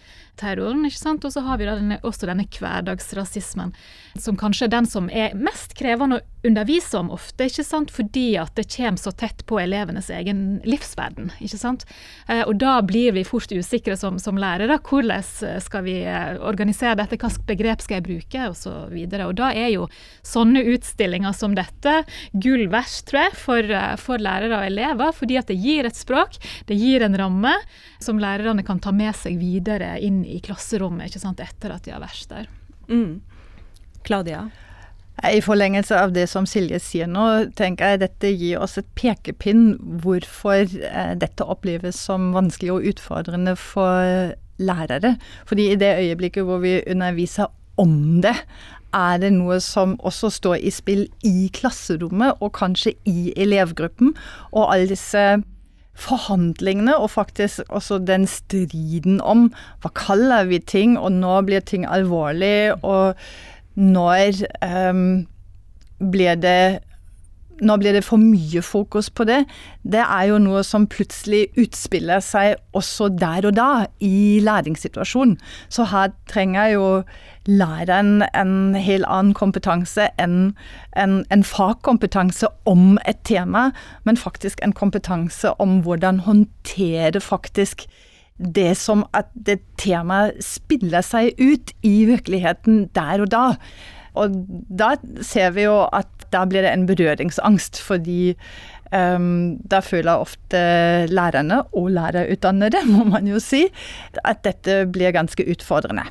terroren. 0.41 0.85
ikke 0.87 0.99
sant? 0.99 1.25
Og 1.25 1.33
så 1.35 1.43
har 1.45 1.61
vi 1.61 1.69
denne, 1.69 1.99
også 2.03 2.29
denne 2.29 2.47
hverdagsrasismen, 2.47 3.75
som 4.19 4.39
kanskje 4.41 4.69
er 4.69 4.75
den 4.77 4.89
som 4.89 5.11
er 5.13 5.37
mest 5.39 5.77
krevende 5.79 6.21
å 6.21 6.47
undervise 6.47 6.99
om 6.99 7.13
ofte, 7.15 7.47
ikke 7.47 7.65
sant? 7.65 7.93
fordi 7.95 8.33
at 8.41 8.55
det 8.59 8.67
kommer 8.73 8.99
så 8.99 9.13
tett 9.15 9.45
på 9.47 9.61
elevenes 9.63 10.11
egen 10.11 10.61
livsverden. 10.67 11.31
ikke 11.41 11.61
sant? 11.61 11.85
Eh, 12.27 12.43
og 12.43 12.57
da 12.63 12.79
blir 12.87 13.15
vi 13.17 13.25
fort 13.27 13.53
usikre 13.53 13.97
som, 13.99 14.19
som 14.23 14.39
lærere. 14.41 14.81
Hvordan 14.83 15.23
skal 15.63 15.85
vi 15.87 16.01
eh, 16.09 16.35
organisere 16.41 16.97
dette, 16.99 17.19
hvilke 17.19 17.47
begrep 17.47 17.85
skal 17.85 18.01
jeg 18.01 18.07
bruke, 18.09 18.49
osv. 18.51 18.73
Og, 18.73 19.13
så 19.13 19.23
og 19.27 19.37
da 19.39 19.53
er 19.55 19.71
jo 19.75 19.87
sånne 20.27 20.65
utstillinger 20.75 21.35
som 21.37 21.55
dette 21.59 22.03
gull 22.33 22.67
verst, 22.73 23.07
tror 23.11 23.29
jeg, 23.29 23.39
for, 23.39 23.73
eh, 23.79 23.95
for 24.01 24.23
lærere 24.23 24.59
og 24.59 24.67
elever, 24.67 25.15
fordi 25.17 25.39
at 25.39 25.51
det 25.53 25.61
gir 25.63 25.87
et 25.87 25.99
språk, 25.99 26.41
det 26.67 26.79
gir 26.79 27.07
en 27.07 27.19
ramme 27.19 27.55
som 28.03 28.19
lærerne 28.23 28.65
kan 28.67 28.81
ta 28.83 28.91
med 28.95 29.15
seg 29.19 29.39
videre 29.41 29.95
inn 30.03 30.22
i 30.27 30.41
klasserommet 30.45 31.11
ikke 31.11 31.23
sant, 31.23 31.41
etter 31.43 31.75
at 31.75 31.87
de 31.87 31.95
har 31.95 32.03
vært 32.03 32.29
der. 32.31 32.51
Mm. 32.91 33.21
Claudia? 34.07 34.47
I 35.23 35.43
forlengelse 35.45 35.95
av 35.95 36.15
det 36.17 36.25
som 36.33 36.47
Silje 36.49 36.81
sier 36.83 37.07
nå, 37.11 37.53
tenker 37.59 37.93
jeg 37.93 38.03
dette 38.03 38.31
gir 38.33 38.63
oss 38.65 38.79
et 38.81 38.89
pekepinn 38.99 39.77
hvorfor 40.03 40.65
eh, 40.65 41.13
dette 41.21 41.47
oppleves 41.47 42.01
som 42.09 42.33
vanskelig 42.35 42.73
og 42.75 42.87
utfordrende 42.95 43.55
for 43.61 44.33
lærere. 44.63 45.17
Fordi 45.47 45.69
i 45.73 45.79
det 45.79 45.93
øyeblikket 46.01 46.49
hvor 46.49 46.63
vi 46.65 46.81
underviser 46.91 47.53
om 47.81 48.23
det, 48.25 48.35
er 48.93 49.21
det 49.23 49.31
noe 49.33 49.57
som 49.65 49.95
også 50.05 50.29
står 50.33 50.59
i 50.61 50.73
spill 50.73 51.07
i 51.25 51.49
klasserommet, 51.55 52.41
og 52.45 52.53
kanskje 52.59 52.93
i 53.09 53.33
elevgruppen. 53.41 54.13
Og 54.53 54.67
alle 54.67 54.91
disse 54.91 55.23
forhandlingene 55.99 56.95
og 56.97 57.11
faktisk 57.13 57.69
også 57.69 57.99
den 58.01 58.25
striden 58.31 59.21
om 59.21 59.51
hva 59.83 59.93
kaller 59.97 60.49
vi 60.49 60.59
ting, 60.59 60.97
og 60.99 61.13
nå 61.13 61.41
blir 61.47 61.65
ting 61.65 61.85
alvorlig, 61.89 62.73
og 62.83 63.15
når 63.77 64.43
um, 64.65 65.27
blir 66.13 66.41
det 66.41 66.81
nå 67.63 67.77
blir 67.79 67.95
det 67.95 68.03
for 68.03 68.19
mye 68.19 68.63
fokus 68.65 69.07
på 69.11 69.27
det. 69.29 69.43
Det 69.87 70.01
er 70.03 70.25
jo 70.33 70.41
noe 70.43 70.65
som 70.67 70.89
plutselig 70.91 71.45
utspiller 71.61 72.23
seg 72.25 72.57
også 72.75 73.07
der 73.15 73.47
og 73.47 73.55
da, 73.55 73.69
i 74.03 74.41
læringssituasjonen. 74.43 75.37
Så 75.71 75.87
her 75.93 76.11
trenger 76.31 76.73
jo 76.75 76.87
læreren 77.47 78.23
en 78.35 78.75
helt 78.79 79.07
annen 79.09 79.35
kompetanse 79.35 80.09
enn 80.21 80.53
en, 80.99 81.23
en, 81.31 81.45
fagkompetanse 81.45 82.47
om 82.69 82.99
et 83.09 83.19
tema, 83.27 83.71
men 84.05 84.21
faktisk 84.21 84.63
en 84.63 84.75
kompetanse 84.77 85.55
om 85.63 85.81
hvordan 85.83 86.23
håndtere 86.27 87.21
faktisk 87.21 87.87
det 88.39 88.77
som 88.79 89.05
at 89.15 89.31
det 89.35 89.61
temaet 89.79 90.39
spiller 90.45 91.05
seg 91.07 91.35
ut 91.39 91.75
i 91.87 92.05
virkeligheten 92.09 92.89
der 92.95 93.23
og 93.23 93.31
da. 93.35 93.47
Og 94.19 94.35
da 94.69 94.95
ser 95.25 95.55
vi 95.57 95.67
jo 95.67 95.83
at 95.93 96.11
da 96.33 96.45
blir 96.49 96.65
det 96.65 96.73
en 96.73 96.87
berøringsangst, 96.89 97.81
fordi 97.81 98.35
um, 98.93 99.59
da 99.69 99.83
føler 99.85 100.25
ofte 100.25 100.63
lærerne, 101.13 101.63
og 101.77 101.91
lærerutdannede 101.93 102.85
må 102.95 103.05
man 103.09 103.29
jo 103.29 103.41
si, 103.41 103.67
at 104.25 104.45
dette 104.45 104.85
blir 104.93 105.15
ganske 105.15 105.47
utfordrende. 105.49 106.09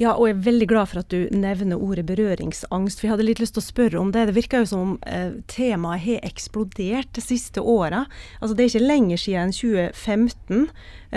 Ja, 0.00 0.14
og 0.16 0.30
jeg 0.30 0.38
er 0.38 0.44
veldig 0.46 0.66
glad 0.70 0.88
for 0.88 1.02
at 1.02 1.12
du 1.12 1.26
nevner 1.36 1.76
ordet 1.76 2.06
berøringsangst. 2.08 3.00
For 3.00 3.06
jeg 3.06 3.12
hadde 3.12 3.24
litt 3.26 3.40
lyst 3.42 3.52
til 3.58 3.60
å 3.60 3.66
spørre 3.66 3.98
om 4.00 4.12
det. 4.14 4.22
Det 4.30 4.36
virker 4.38 4.62
jo 4.62 4.68
som 4.70 4.84
om 4.84 4.94
eh, 5.04 5.34
temaet 5.52 6.00
har 6.06 6.22
eksplodert 6.24 7.10
de 7.18 7.24
siste 7.24 7.60
åra. 7.60 8.06
Altså, 8.40 8.54
det 8.56 8.64
er 8.64 8.70
ikke 8.70 8.86
lenger 8.86 9.20
siden 9.20 9.52
2015 9.52 10.62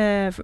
eh, 0.04 0.42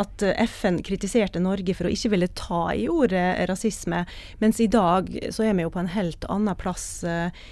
at 0.00 0.24
FN 0.54 0.80
kritiserte 0.88 1.42
Norge 1.44 1.76
for 1.76 1.90
å 1.90 1.92
ikke 1.92 2.14
ville 2.14 2.30
ta 2.38 2.62
i 2.72 2.86
ordet 2.88 3.26
rasisme, 3.50 4.06
mens 4.40 4.62
i 4.64 4.70
dag 4.72 5.12
så 5.28 5.44
er 5.44 5.58
vi 5.58 5.66
jo 5.66 5.74
på 5.74 5.82
en 5.82 5.92
helt 5.92 6.24
annen 6.32 6.56
plass. 6.56 6.86
Eh, 7.04 7.44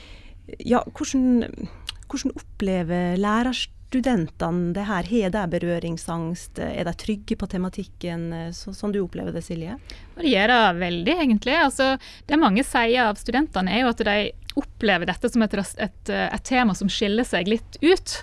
ja, 0.65 0.81
hvordan, 0.97 1.69
hvordan 2.09 2.33
opplever 2.41 3.21
lærerstudenter 3.21 3.80
studentene 3.91 4.71
det 4.77 4.87
her? 4.87 5.09
Har 5.11 5.33
de 5.35 5.43
berøringsangst? 5.51 6.61
Er 6.63 6.87
de 6.87 6.95
trygge 6.95 7.37
på 7.37 7.49
tematikken, 7.51 8.29
så, 8.55 8.75
sånn 8.77 8.95
du 8.95 9.01
opplever 9.03 9.35
det, 9.35 9.43
Silje? 9.43 9.77
Det 10.15 10.23
varierer 10.23 10.79
veldig, 10.79 11.17
egentlig. 11.27 11.57
Altså, 11.59 11.97
det 12.31 12.39
mange 12.39 12.63
sier 12.67 13.09
av 13.09 13.19
studentene, 13.19 13.75
er 13.75 13.83
jo 13.83 13.91
at 13.91 14.05
de 14.07 14.19
opplever 14.59 15.07
dette 15.07 15.29
som 15.31 15.43
et, 15.45 15.55
et, 15.55 16.11
et, 16.11 16.43
tema 16.47 16.75
som 16.75 16.89
skiller 16.91 17.27
seg 17.27 17.49
litt 17.51 17.79
ut. 17.83 18.15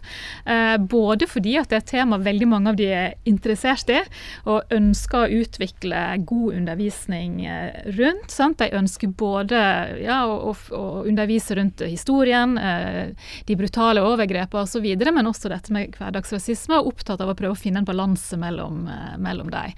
Eh, 0.46 0.76
både 0.78 1.28
fordi 1.30 1.56
at 1.60 1.70
det 1.70 1.78
er 1.80 1.84
et 1.84 1.92
tema 1.94 2.20
veldig 2.22 2.50
mange 2.50 2.74
av 2.74 2.80
de 2.80 2.90
er 2.92 3.16
interessert 3.30 3.90
i, 3.94 4.02
og 4.50 4.74
ønsker 4.74 5.24
å 5.24 5.42
utvikle 5.44 6.04
god 6.28 6.60
undervisning 6.62 7.46
eh, 7.46 7.80
rundt. 8.00 8.32
Sant? 8.34 8.60
De 8.62 8.72
ønsker 8.78 9.14
både 9.18 9.62
ja, 10.04 10.24
å, 10.28 10.54
å, 10.54 10.84
undervise 11.08 11.58
rundt 11.60 11.86
historien, 11.88 12.58
eh, 12.58 13.14
de 13.48 13.60
brutale 13.60 14.04
overgrepene 14.04 14.66
osv., 14.68 14.90
men 15.18 15.30
også 15.30 15.52
dette 15.54 15.74
med 15.74 15.96
hverdagsrasisme, 15.98 16.82
og 16.82 16.94
opptatt 16.94 17.24
av 17.24 17.32
å 17.32 17.38
prøve 17.38 17.56
å 17.56 17.60
finne 17.60 17.82
en 17.82 17.88
balanse 17.88 18.38
mellom, 18.40 18.86
eh, 18.92 19.16
mellom 19.22 19.54
dem. 19.54 19.78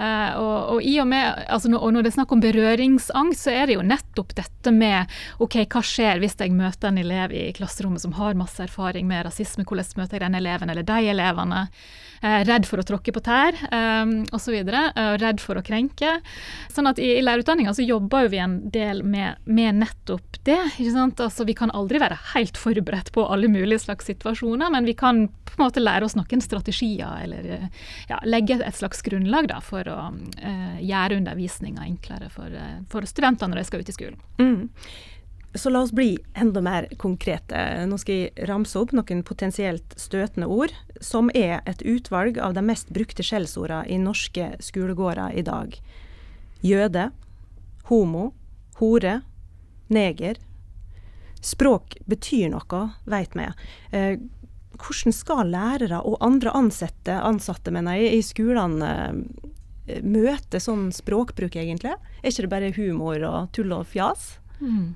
Uh, 0.00 0.32
og, 0.40 0.58
og, 0.72 0.78
i 0.86 0.94
og 1.02 1.08
med, 1.10 1.42
altså 1.52 1.68
og 1.76 1.90
når 1.92 2.06
det 2.06 2.08
er 2.08 2.14
snakk 2.14 2.30
om 2.32 2.40
berøringsangst, 2.40 3.42
så 3.44 3.52
er 3.52 3.68
det 3.68 3.74
jo 3.76 3.82
nettopp 3.84 4.32
dette 4.38 4.72
med 4.72 5.10
ok, 5.44 5.58
hva 5.66 5.82
skjer 5.84 6.22
hvis 6.22 6.38
jeg 6.40 6.54
møter 6.56 6.88
en 6.88 7.00
elev 7.02 7.34
i 7.36 7.50
klasserommet 7.56 8.00
som 8.00 8.14
har 8.16 8.38
masse 8.38 8.64
erfaring 8.64 9.04
med 9.10 9.26
rasisme, 9.28 9.66
hvordan 9.68 10.00
møter 10.00 10.16
jeg 10.16 10.24
den 10.24 10.38
eleven 10.40 10.72
eller 10.72 10.86
de 10.88 11.02
elevene? 11.12 11.66
Uh, 12.20 12.42
redd 12.44 12.66
for 12.68 12.82
å 12.82 12.84
tråkke 12.84 13.14
på 13.16 13.22
tær 13.24 13.56
um, 13.72 14.10
osv. 14.36 14.52
Uh, 14.68 15.14
redd 15.20 15.40
for 15.40 15.56
å 15.56 15.64
krenke. 15.64 16.18
Sånn 16.68 16.90
at 16.90 17.00
i, 17.00 17.14
i 17.16 17.22
lærerutdanninga 17.24 17.72
så 17.76 17.86
jobber 17.86 18.28
vi 18.28 18.42
en 18.44 18.58
del 18.72 19.00
med, 19.00 19.40
med 19.48 19.80
nettopp 19.80 20.40
det. 20.44 20.58
ikke 20.76 20.92
sant? 20.92 21.22
Altså 21.24 21.46
Vi 21.48 21.56
kan 21.56 21.72
aldri 21.76 22.02
være 22.02 22.18
helt 22.34 22.60
forberedt 22.60 23.08
på 23.16 23.24
alle 23.24 23.48
mulige 23.48 23.80
slags 23.86 24.10
situasjoner, 24.10 24.68
men 24.74 24.88
vi 24.88 24.96
kan 25.00 25.28
på 25.48 25.56
en 25.56 25.64
måte 25.64 25.82
lære 25.82 26.04
oss 26.04 26.16
noen 26.18 26.44
strategier 26.44 27.24
eller 27.24 27.70
ja, 28.10 28.20
legge 28.28 28.60
et 28.60 28.76
slags 28.76 29.00
grunnlag 29.06 29.48
da, 29.50 29.62
for 29.64 29.88
å 29.88 29.98
uh, 30.12 30.76
gjøre 30.76 31.22
undervisninga 31.22 31.88
enklere 31.88 32.28
for, 32.34 32.52
for 32.92 33.08
studentene 33.08 33.54
når 33.54 33.62
de 33.62 33.70
skal 33.70 33.80
ut 33.80 33.94
i 33.94 33.96
skolen. 33.96 34.20
Mm. 34.40 34.68
Så 35.54 35.70
la 35.70 35.80
oss 35.80 35.92
bli 35.92 36.18
enda 36.34 36.60
mer 36.62 36.86
konkrete. 36.96 37.58
Nå 37.90 37.98
skal 37.98 38.20
jeg 38.20 38.46
ramse 38.46 38.78
opp 38.78 38.92
noen 38.94 39.24
potensielt 39.26 39.96
støtende 39.98 40.46
ord, 40.46 40.74
som 41.02 41.30
er 41.34 41.58
et 41.66 41.82
utvalg 41.82 42.38
av 42.38 42.54
de 42.54 42.62
mest 42.62 42.92
brukte 42.94 43.26
skjellsordene 43.26 43.88
i 43.90 43.98
norske 43.98 44.52
skolegårder 44.62 45.34
i 45.34 45.42
dag. 45.42 45.74
Jøde, 46.62 47.08
homo, 47.90 48.28
hore, 48.78 49.20
neger. 49.90 50.38
Språk 51.42 51.98
betyr 52.06 52.52
noe, 52.52 52.84
veit 53.10 53.34
vi. 53.34 53.48
Eh, 53.96 54.22
hvordan 54.80 55.14
skal 55.16 55.50
lærere 55.50 55.98
og 56.06 56.20
andre 56.24 56.54
ansatte, 56.56 57.16
ansatte 57.16 57.74
mener 57.74 57.98
jeg, 57.98 58.20
i 58.20 58.24
skolene 58.24 58.92
møte 60.06 60.60
sånn 60.62 60.90
språkbruk, 60.94 61.58
egentlig? 61.58 61.96
Er 62.22 62.30
ikke 62.30 62.46
det 62.46 62.52
bare 62.54 62.74
humor 62.76 63.24
og 63.26 63.52
tull 63.56 63.72
og 63.74 63.88
fjas? 63.90 64.36
Mm. 64.60 64.94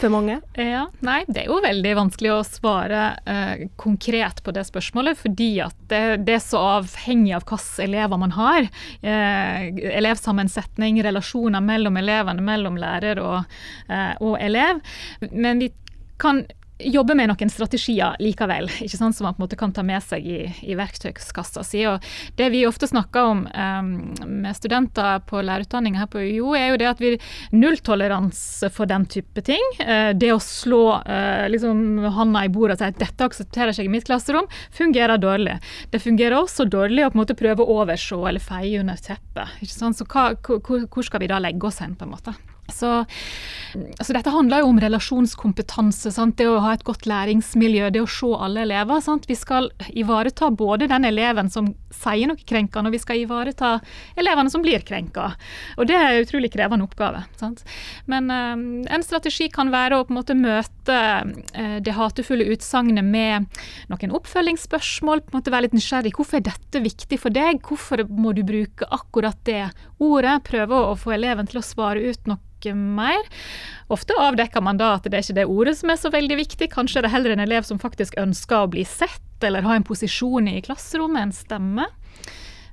For 0.00 0.08
mange? 0.08 0.38
Ja, 0.56 0.86
Nei, 1.04 1.18
det 1.28 1.42
er 1.42 1.50
jo 1.50 1.58
veldig 1.60 1.90
vanskelig 1.98 2.30
å 2.32 2.44
svare 2.46 3.00
eh, 3.28 3.66
konkret 3.80 4.38
på 4.44 4.54
det 4.56 4.62
spørsmålet, 4.64 5.18
fordi 5.20 5.50
at 5.60 5.76
det, 5.92 6.22
det 6.24 6.38
er 6.38 6.44
så 6.44 6.62
avhengig 6.78 7.34
av 7.36 7.44
hvilke 7.44 7.84
elever 7.84 8.20
man 8.22 8.32
har. 8.32 8.70
Eh, 9.04 9.66
elevsammensetning, 10.00 11.02
relasjoner 11.04 11.60
mellom 11.64 12.00
elevene, 12.00 12.44
mellom 12.46 12.80
lærer 12.80 13.20
og, 13.20 13.60
eh, 13.92 14.14
og 14.24 14.38
elev. 14.40 14.80
Men 15.32 15.60
vi 15.60 15.68
kan 16.20 16.46
jobbe 16.84 17.14
med 17.14 17.30
noen 17.30 17.50
strategier 17.52 18.16
likevel, 18.22 18.68
ikke 18.84 18.98
sant, 18.98 19.16
som 19.16 19.26
man 19.26 19.36
på 19.36 19.42
en 19.42 19.46
måte 19.46 19.58
kan 19.60 19.72
ta 19.74 19.84
med 19.86 20.02
seg 20.04 20.26
i, 20.26 20.38
i 20.66 20.76
verktøykassa 20.78 21.64
si. 21.66 21.82
Og 21.88 22.04
det 22.38 22.50
vi 22.54 22.64
ofte 22.68 22.88
snakker 22.90 23.30
om 23.32 23.42
um, 23.46 23.90
med 24.42 24.56
studenter 24.56 25.22
på 25.28 25.42
lærerutdanninga 25.44 26.02
her 26.02 26.10
på 26.10 26.22
UiO, 26.22 26.54
er 26.58 26.72
jo 26.72 26.80
det 26.80 26.90
at 26.90 27.02
vi 27.02 27.14
nulltoleranse 27.54 28.70
for 28.74 28.90
den 28.90 29.06
type 29.10 29.44
ting. 29.46 29.64
Uh, 29.80 30.12
det 30.16 30.32
å 30.34 30.40
slå 30.42 30.82
uh, 31.00 31.46
liksom 31.52 32.04
handa 32.16 32.44
i 32.46 32.52
bordet 32.52 32.78
og 32.78 32.84
si 32.84 32.90
at 32.90 33.00
dette 33.00 33.30
aksepterer 33.30 33.76
seg 33.76 33.88
i 33.88 33.92
mitt 33.92 34.08
klasserom, 34.08 34.48
fungerer 34.76 35.20
dårlig. 35.20 35.58
Det 35.90 36.02
fungerer 36.02 36.38
også 36.40 36.68
dårlig 36.70 37.06
å 37.06 37.12
på 37.12 37.18
en 37.18 37.24
måte 37.24 37.38
prøve 37.38 37.64
å 37.64 37.80
overse 37.80 38.16
eller 38.30 38.42
feie 38.42 38.80
under 38.80 38.98
teppet. 39.00 39.58
ikke 39.60 39.74
sant, 39.74 39.98
Så 39.98 40.06
hva, 40.10 40.30
hvor, 40.40 40.86
hvor 40.88 41.06
skal 41.06 41.22
vi 41.22 41.30
da 41.30 41.40
legge 41.42 41.68
oss 41.68 41.82
hen, 41.84 41.96
på 41.98 42.06
en 42.06 42.16
måte? 42.16 42.34
Så 42.74 42.90
altså 43.74 44.16
dette 44.16 44.32
handler 44.34 44.62
jo 44.62 44.70
om 44.72 44.80
relasjonskompetanse. 44.82 46.12
Sant? 46.14 46.36
Det 46.40 46.48
å 46.50 46.60
ha 46.64 46.74
et 46.76 46.86
godt 46.86 47.06
læringsmiljø, 47.10 47.90
det 47.94 48.02
å 48.04 48.10
se 48.10 48.32
alle 48.36 48.64
elever. 48.66 49.02
Sant? 49.04 49.28
Vi 49.30 49.38
skal 49.38 49.70
ivareta 49.90 50.50
både 50.50 50.90
den 50.90 51.06
eleven 51.08 51.50
som 51.52 51.72
sier 51.90 52.30
noe 52.30 52.38
krenkende, 52.46 52.90
og 52.90 52.94
vi 52.94 53.02
skal 53.02 53.20
ivareta 53.20 53.72
elevene 54.18 54.52
som 54.52 54.62
blir 54.64 54.82
krenka. 54.86 55.30
Og 55.76 55.88
det 55.90 55.96
er 55.98 56.14
en 56.14 56.24
utrolig 56.24 56.52
krevende 56.54 56.86
oppgave. 56.86 57.22
Sant? 57.40 57.64
Men 58.10 58.30
um, 58.30 58.66
en 58.86 59.06
strategi 59.06 59.50
kan 59.52 59.72
være 59.74 59.98
å 59.98 60.06
på 60.06 60.14
en 60.14 60.20
måte 60.20 60.36
møte 60.38 60.98
uh, 60.98 61.78
det 61.82 61.96
hatefulle 61.96 62.48
utsagnet 62.54 63.06
med 63.06 63.48
noen 63.92 64.14
oppfølgingsspørsmål. 64.20 65.24
på 65.24 65.34
en 65.34 65.40
måte 65.40 65.50
Være 65.50 65.66
litt 65.66 65.74
nysgjerrig. 65.74 66.12
Hvorfor 66.14 66.38
er 66.38 66.46
dette 66.46 66.82
viktig 66.84 67.18
for 67.18 67.34
deg? 67.34 67.58
Hvorfor 67.66 68.04
må 68.06 68.30
du 68.36 68.44
bruke 68.46 68.86
akkurat 68.94 69.38
det 69.48 69.64
ordet? 69.98 70.36
Prøve 70.46 70.78
å 70.92 70.94
få 70.98 71.16
eleven 71.16 71.50
til 71.50 71.58
å 71.58 71.66
svare 71.66 72.04
ut 72.06 72.30
noe 72.30 72.38
mer. 72.76 73.24
Ofte 73.88 74.14
avdekker 74.20 74.62
man 74.62 74.78
da 74.78 74.94
at 74.98 75.08
det 75.08 75.16
er 75.16 75.24
ikke 75.24 75.38
det 75.40 75.48
ordet 75.48 75.78
som 75.78 75.90
er 75.90 75.98
så 75.98 76.10
veldig 76.12 76.36
viktig. 76.42 76.70
Kanskje 76.70 77.00
er 77.00 77.06
det 77.06 77.14
heller 77.14 77.34
en 77.34 77.44
elev 77.46 77.66
som 77.66 77.80
faktisk 77.80 78.18
ønsker 78.20 78.62
å 78.62 78.70
bli 78.70 78.84
sett, 78.84 79.22
eller 79.46 79.66
ha 79.66 79.76
en 79.76 79.86
posisjon 79.86 80.48
i 80.50 80.60
klasserommet, 80.64 81.22
en 81.28 81.36
stemme. 81.36 81.88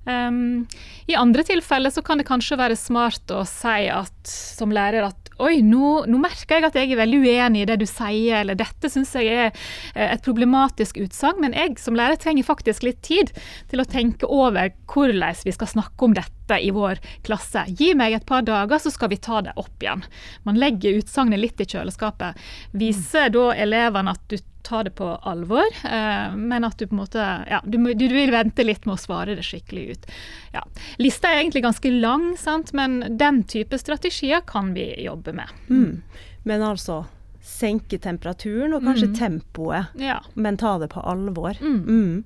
Um, 0.07 0.67
I 1.05 1.17
andre 1.19 1.43
tilfeller 1.43 1.91
så 1.91 2.01
kan 2.01 2.21
det 2.21 2.29
kanskje 2.29 2.55
være 2.59 2.77
smart 2.79 3.31
å 3.35 3.41
si 3.47 3.89
at, 3.91 4.19
som 4.31 4.71
lærer 4.71 5.09
at 5.09 5.27
Oi, 5.37 5.59
nå, 5.61 6.07
nå, 6.09 6.17
merker 6.17 6.57
jeg 6.57 6.65
at 6.65 6.77
jeg 6.79 6.89
er 6.89 6.97
veldig 6.97 7.17
uenig 7.21 7.59
i 7.61 7.65
det 7.69 7.75
du 7.77 7.85
sier, 7.85 8.39
eller 8.39 8.57
dette 8.57 8.89
syns 8.89 9.11
jeg 9.13 9.29
er 9.29 9.51
eh, 9.51 10.15
et 10.15 10.23
problematisk 10.25 10.97
utsagn, 10.97 11.43
men 11.43 11.53
jeg 11.53 11.75
som 11.77 11.93
lærer 11.93 12.17
trenger 12.17 12.47
faktisk 12.47 12.87
litt 12.87 13.03
tid 13.05 13.29
til 13.69 13.83
å 13.83 13.85
tenke 13.85 14.25
over 14.25 14.73
hvordan 14.89 15.37
vi 15.45 15.53
skal 15.53 15.69
snakke 15.69 16.07
om 16.07 16.17
dette 16.17 16.57
i 16.57 16.71
vår 16.73 16.97
klasse. 17.27 17.67
Gi 17.77 17.91
meg 17.99 18.17
et 18.17 18.25
par 18.25 18.47
dager, 18.49 18.81
så 18.81 18.89
skal 18.89 19.13
vi 19.13 19.21
ta 19.21 19.43
det 19.45 19.53
opp 19.61 19.85
igjen. 19.85 20.01
Man 20.47 20.57
legger 20.57 20.97
utsagnet 21.03 21.43
litt 21.43 21.61
i 21.61 21.69
kjøleskapet. 21.69 22.41
Viser 22.73 23.29
da 23.37 23.51
elevene 23.53 24.17
at 24.17 24.25
du 24.33 24.41
ta 24.67 24.83
det 24.83 24.91
på 24.99 25.07
alvor, 25.07 25.65
eh, 25.83 26.35
men 26.35 26.67
at 26.67 26.77
du 26.77 26.87
på 26.87 26.95
en 26.95 27.01
måte 27.01 27.25
ja, 27.47 27.61
du, 27.63 27.79
du, 27.93 28.07
vil 28.11 28.31
vente 28.33 28.65
litt 28.65 28.85
med 28.85 28.97
å 28.97 29.01
svare 29.01 29.37
det 29.37 29.45
skikkelig 29.47 29.85
ut. 29.93 30.07
Ja. 30.55 30.65
Lista 30.99 31.31
er 31.31 31.41
egentlig 31.41 31.63
ganske 31.63 31.91
lang, 31.93 32.33
sant? 32.39 32.73
men 32.75 32.99
den 33.19 33.43
type 33.47 33.79
strategier 33.79 34.43
kan 34.47 34.73
vi 34.75 34.89
jobbe 35.05 35.33
med. 35.39 35.55
Mm. 35.69 36.01
Men 36.47 36.65
altså 36.67 37.05
senke 37.47 37.99
temperaturen 38.03 38.75
og 38.75 38.83
kanskje 38.83 39.13
mm. 39.13 39.15
tempoet, 39.15 39.95
ja. 40.03 40.19
men 40.35 40.59
ta 40.59 40.75
det 40.81 40.91
på 40.91 41.03
alvor. 41.03 41.55
Mm. 41.63 41.81
mm. 41.87 42.23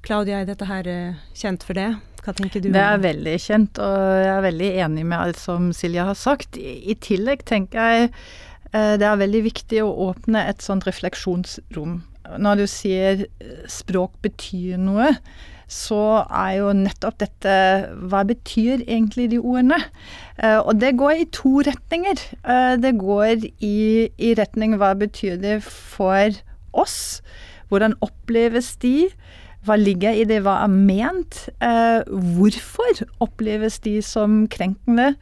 Claudia, 0.00 0.38
er 0.40 0.46
dette 0.48 0.64
her 0.64 0.86
eh, 0.88 1.18
kjent 1.36 1.64
for 1.64 1.76
det? 1.76 1.90
Hva 2.24 2.32
tenker 2.36 2.62
du? 2.64 2.70
Det 2.72 2.84
er 2.84 3.00
veldig 3.00 3.34
kjent, 3.40 3.80
og 3.80 3.96
jeg 4.20 4.30
er 4.32 4.46
veldig 4.46 4.70
enig 4.84 5.04
med 5.08 5.18
alt 5.18 5.40
som 5.40 5.66
Silja 5.76 6.06
har 6.08 6.16
sagt. 6.16 6.56
I, 6.56 6.78
i 6.92 6.96
tillegg 7.00 7.44
tenker 7.48 7.92
jeg 7.92 8.14
det 8.72 9.06
er 9.06 9.20
veldig 9.20 9.42
viktig 9.48 9.80
å 9.82 9.94
åpne 10.10 10.44
et 10.50 10.62
sånt 10.62 10.86
refleksjonsrom. 10.86 12.00
Når 12.38 12.60
du 12.60 12.66
sier 12.70 13.24
språk 13.70 14.12
betyr 14.22 14.78
noe, 14.78 15.14
så 15.70 16.26
er 16.26 16.56
jo 16.58 16.72
nettopp 16.74 17.20
dette 17.22 17.54
Hva 18.10 18.24
betyr 18.26 18.82
egentlig 18.82 19.28
de 19.30 19.38
ordene? 19.38 19.78
Og 20.66 20.72
det 20.82 20.96
går 20.98 21.22
i 21.22 21.28
to 21.34 21.62
retninger. 21.66 22.22
Det 22.82 22.92
går 22.98 23.46
i, 23.62 24.10
i 24.10 24.32
retning 24.38 24.74
hva 24.80 24.92
betyr 24.98 25.38
det 25.42 25.60
for 25.66 26.34
oss? 26.74 27.20
Hvordan 27.70 27.94
oppleves 28.02 28.74
de? 28.82 29.10
Hva 29.66 29.76
ligger 29.76 30.16
i 30.16 30.24
det, 30.24 30.40
hva 30.42 30.62
er 30.64 30.72
ment? 30.72 31.44
Eh, 31.62 32.00
hvorfor 32.08 33.04
oppleves 33.20 33.78
de 33.84 33.98
som 34.04 34.46
krenkende? 34.50 35.12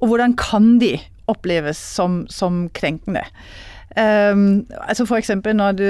Og 0.00 0.10
hvordan 0.10 0.34
kan 0.40 0.78
de 0.80 0.96
oppleves 1.30 1.78
som, 1.78 2.22
som 2.30 2.66
krenkende? 2.74 3.24
Um, 3.96 4.66
altså 4.80 5.04
for 5.06 5.20
eksempel 5.20 5.56
når 5.56 5.72
du 5.76 5.88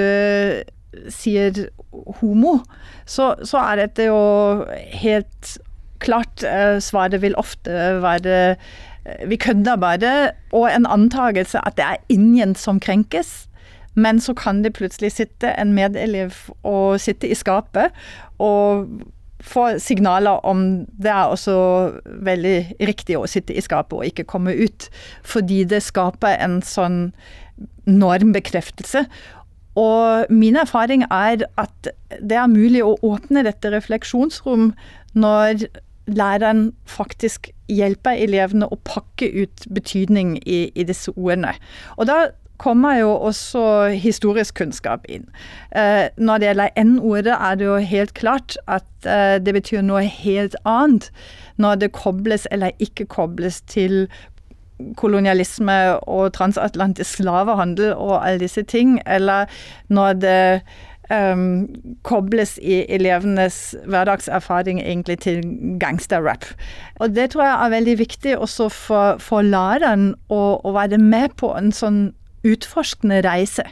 sier 1.13 1.65
homo, 2.19 2.57
så, 3.05 3.33
så 3.47 3.61
er 3.71 3.85
dette 3.85 4.09
jo 4.09 4.17
helt 4.99 5.53
klart 6.03 6.43
uh, 6.43 6.81
Svaret 6.83 7.21
vil 7.23 7.37
ofte 7.39 7.71
være 8.03 8.35
uh, 8.57 8.73
vi 9.27 9.35
kødder 9.35 9.75
bare, 9.75 10.31
og 10.51 10.69
en 10.71 10.85
antakelse 10.85 11.59
at 11.67 11.77
det 11.77 11.85
er 11.85 12.03
ingen 12.09 12.55
som 12.55 12.79
krenkes. 12.79 13.47
Men 13.95 14.19
så 14.19 14.33
kan 14.33 14.63
det 14.63 14.73
plutselig 14.73 15.11
sitte 15.11 15.51
en 15.59 15.73
medelev 15.73 16.31
og 16.63 16.99
sitte 16.99 17.29
i 17.29 17.35
skapet 17.37 17.93
og 18.41 18.87
få 19.43 19.65
signaler 19.83 20.39
om 20.47 20.85
det 20.87 21.11
er 21.11 21.31
også 21.31 21.55
veldig 22.25 22.57
riktig 22.87 23.17
å 23.19 23.27
sitte 23.29 23.55
i 23.55 23.63
skapet 23.63 23.97
og 23.97 24.07
ikke 24.07 24.27
komme 24.29 24.55
ut. 24.55 24.87
Fordi 25.27 25.63
det 25.67 25.83
skaper 25.83 26.39
en 26.39 26.61
sånn 26.65 26.99
normbekreftelse. 27.89 29.05
Og 29.79 30.29
min 30.33 30.57
erfaring 30.59 31.05
er 31.09 31.47
at 31.59 31.89
det 32.21 32.37
er 32.37 32.51
mulig 32.51 32.83
å 32.85 32.95
åpne 33.03 33.43
dette 33.45 33.71
refleksjonsrom 33.73 34.71
når 35.17 35.65
læreren 36.05 36.71
faktisk 36.89 37.49
hjelper 37.71 38.19
elevene 38.19 38.67
å 38.67 38.79
pakke 38.85 39.29
ut 39.33 39.65
betydning 39.73 40.35
i, 40.43 40.67
i 40.75 40.85
disse 40.87 41.13
ordene. 41.15 41.55
Og 41.97 42.09
da 42.09 42.17
kommer 42.57 42.99
jo 42.99 43.11
også 43.29 43.63
historisk 43.99 44.55
kunnskap 44.61 45.05
inn. 45.09 45.25
Eh, 45.75 46.09
når 46.17 46.37
det 46.37 46.47
gjelder 46.47 46.83
N-ordet, 46.83 47.33
er 47.33 47.55
det 47.55 47.65
jo 47.65 47.77
helt 47.77 48.13
klart 48.13 48.57
at 48.67 48.85
eh, 49.05 49.39
det 49.43 49.53
betyr 49.53 49.81
noe 49.81 50.03
helt 50.07 50.55
annet 50.65 51.09
når 51.57 51.81
det 51.81 51.91
kobles 51.97 52.47
eller 52.51 52.71
ikke 52.79 53.05
kobles 53.05 53.61
til 53.61 54.07
kolonialisme 54.97 55.75
og 56.09 56.33
transatlantisk 56.33 57.21
slavehandel 57.21 57.93
og 57.93 58.17
alle 58.25 58.41
disse 58.41 58.63
ting, 58.63 58.97
eller 59.05 59.45
når 59.87 60.13
det 60.13 60.61
um, 61.11 61.67
kobles 62.03 62.57
i 62.61 62.83
elevenes 62.89 63.75
hverdagserfaring 63.85 64.81
egentlig 64.81 65.19
til 65.19 65.43
gangsterrap. 65.79 66.45
Og 66.99 67.15
det 67.15 67.29
tror 67.31 67.45
jeg 67.45 67.65
er 67.65 67.75
veldig 67.77 67.97
viktig 67.99 68.35
også 68.37 68.69
for, 68.69 69.21
for 69.23 69.45
læreren 69.45 70.13
å, 70.29 70.59
å 70.63 70.75
være 70.75 70.97
med 70.97 71.37
på 71.39 71.53
en 71.57 71.71
sånn 71.75 72.03
utforskende 72.43 73.21
reise. 73.25 73.65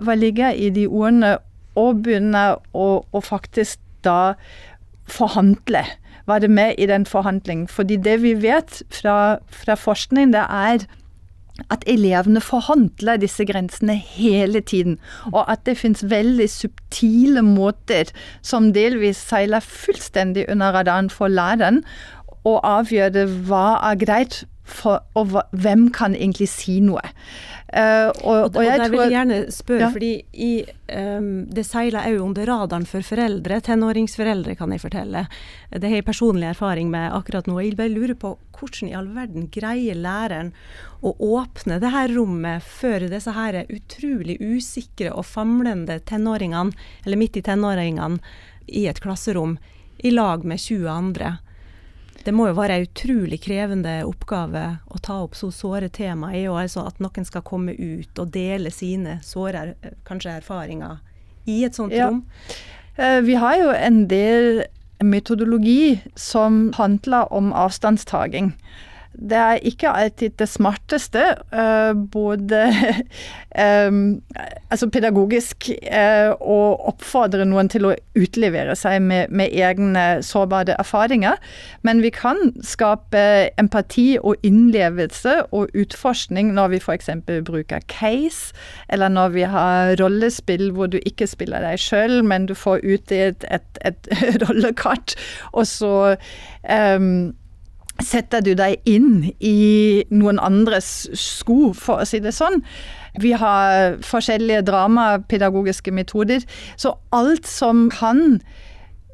Hva 0.00 0.16
ligger 0.18 0.54
i 0.54 0.70
de 0.70 0.86
ordene? 0.86 1.36
Og 1.76 2.00
begynne 2.06 2.56
å, 2.72 3.20
faktisk 3.20 3.80
da 4.06 4.34
forhandle. 5.12 5.82
Være 6.26 6.48
med 6.48 6.78
i 6.80 6.86
den 6.88 7.04
forhandlingen. 7.06 7.66
Fordi 7.68 7.98
det 8.00 8.22
vi 8.22 8.32
vet 8.40 8.80
fra, 8.90 9.36
fra 9.52 9.76
forskning, 9.76 10.32
det 10.32 10.46
er 10.48 10.86
at 11.72 11.84
elevene 11.88 12.40
forhandler 12.44 13.20
disse 13.20 13.44
grensene 13.48 13.96
hele 13.96 14.60
tiden. 14.60 14.98
Og 15.32 15.44
at 15.52 15.64
det 15.68 15.78
finnes 15.80 16.04
veldig 16.10 16.48
subtile 16.52 17.44
måter 17.44 18.10
som 18.44 18.72
delvis 18.76 19.20
seiler 19.20 19.64
fullstendig 19.64 20.46
under 20.52 20.76
radaren 20.76 21.10
for 21.12 21.32
læreren, 21.32 21.82
å 22.46 22.58
avgjøre 22.62 23.26
hva 23.48 23.80
er 23.88 23.98
greit 23.98 24.44
for, 24.66 25.04
og 25.14 25.30
hva, 25.30 25.44
hvem 25.54 25.86
kan 25.94 26.16
egentlig 26.16 26.48
si 26.50 26.80
noe. 26.84 27.02
Uh, 27.66 28.10
og, 28.22 28.34
og, 28.36 28.56
og, 28.56 28.62
jeg 28.62 28.80
og 28.80 28.92
vil 28.92 29.00
jeg 29.02 29.12
gjerne 29.14 29.38
spørre, 29.54 29.82
ja. 29.82 29.90
fordi 29.94 30.10
i, 30.32 30.50
um, 30.94 31.30
det 31.50 31.64
seiler 31.66 32.08
òg 32.12 32.20
under 32.22 32.46
radaren 32.50 32.86
for 32.88 33.06
foreldre, 33.06 33.60
tenåringsforeldre, 33.66 34.56
kan 34.58 34.74
jeg 34.74 34.82
fortelle. 34.82 35.24
Det 35.70 35.86
har 35.86 36.00
jeg 36.00 36.06
personlig 36.06 36.50
erfaring 36.52 36.90
med 36.92 37.14
akkurat 37.14 37.48
nå. 37.50 37.58
Jeg 37.62 37.78
bare 37.78 37.94
lurer 37.94 38.18
på 38.18 38.36
hvordan 38.56 38.90
i 38.90 38.96
all 38.96 39.08
verden 39.12 39.48
greier 39.52 39.98
læreren 39.98 40.52
å 41.04 41.12
åpne 41.22 41.78
det 41.82 41.92
her 41.92 42.14
rommet 42.16 42.64
for 42.64 43.04
disse 43.10 43.34
her 43.36 43.62
utrolig 43.66 44.38
usikre 44.40 45.12
og 45.12 45.26
famlende 45.28 45.98
tenåringene, 46.08 46.74
eller 47.04 47.20
midt 47.20 47.38
i 47.38 47.44
tenåringene, 47.46 48.22
i 48.66 48.88
et 48.90 48.98
klasserom 48.98 49.58
i 50.02 50.10
lag 50.10 50.42
med 50.44 50.58
20 50.58 50.88
andre. 50.90 51.36
Det 52.26 52.34
må 52.34 52.48
jo 52.48 52.56
være 52.58 52.80
en 52.80 52.86
utrolig 52.88 53.38
krevende 53.44 54.00
oppgave 54.06 54.64
å 54.90 54.98
ta 54.98 55.20
opp 55.22 55.36
så 55.38 55.52
såre 55.54 55.86
tema, 55.94 56.32
er 56.34 56.48
jo 56.48 56.56
altså 56.58 56.82
at 56.88 56.98
noen 57.02 57.26
skal 57.28 57.44
komme 57.46 57.76
ut 57.78 58.18
og 58.18 58.32
dele 58.34 58.72
sine 58.74 59.20
såre 59.22 59.76
kanskje 60.08 60.40
erfaringer 60.40 60.98
i 61.46 61.60
et 61.68 61.78
sånt 61.78 61.94
ja. 61.94 62.08
rom. 62.10 62.24
Eh, 62.98 63.20
vi 63.22 63.38
har 63.38 63.60
jo 63.60 63.70
en 63.70 64.02
del 64.10 64.64
metodologi 65.04 66.00
som 66.18 66.72
handler 66.74 67.30
om 67.32 67.52
avstandstaking 67.54 68.54
det 69.18 69.36
er 69.36 69.62
ikke 69.64 69.90
alltid 69.90 70.36
det 70.38 70.48
smarteste, 70.48 71.22
uh, 71.52 71.92
både 72.12 72.60
um, 73.88 74.20
altså 74.72 74.88
pedagogisk 74.92 75.70
uh, 75.88 76.34
å 76.36 76.58
oppfordre 76.90 77.46
noen 77.48 77.70
til 77.72 77.88
å 77.88 77.94
utlevere 78.18 78.76
seg 78.76 79.00
med, 79.04 79.32
med, 79.32 79.54
egne 79.56 80.04
sårbare 80.26 80.76
erfaringer, 80.80 81.40
men 81.86 82.02
vi 82.04 82.12
kan 82.14 82.52
skape 82.66 83.22
empati 83.60 84.18
og 84.20 84.36
innlevelse 84.46 85.38
og 85.56 85.72
utforskning 85.74 86.52
når 86.56 86.74
vi 86.74 86.82
f.eks. 86.82 87.10
bruker 87.46 87.84
case, 87.92 88.52
eller 88.92 89.12
når 89.12 89.32
vi 89.36 89.48
har 89.48 89.96
rollespill 90.00 90.68
hvor 90.76 90.92
du 90.92 91.00
ikke 91.04 91.28
spiller 91.30 91.64
deg 91.64 91.80
sjøl, 91.80 92.20
men 92.26 92.50
du 92.50 92.54
får 92.58 92.84
utdelt 92.84 93.48
et, 93.48 93.80
et, 93.80 94.12
et 94.12 94.38
rollekart, 94.44 95.16
og 95.56 95.66
så 95.70 95.96
um, 96.68 97.32
setter 98.02 98.44
du 98.44 98.52
deg 98.58 98.80
inn 98.88 99.30
i 99.40 100.04
noen 100.12 100.40
andres 100.42 101.08
sko, 101.16 101.72
for 101.76 102.02
å 102.02 102.08
si 102.08 102.20
det 102.20 102.34
sånn. 102.36 102.60
Vi 103.22 103.32
har 103.38 103.96
forskjellige 104.04 104.66
dramapedagogiske 104.68 105.94
metoder. 105.94 106.44
Så 106.76 106.96
alt 107.16 107.48
som 107.48 107.86
kan 107.92 108.40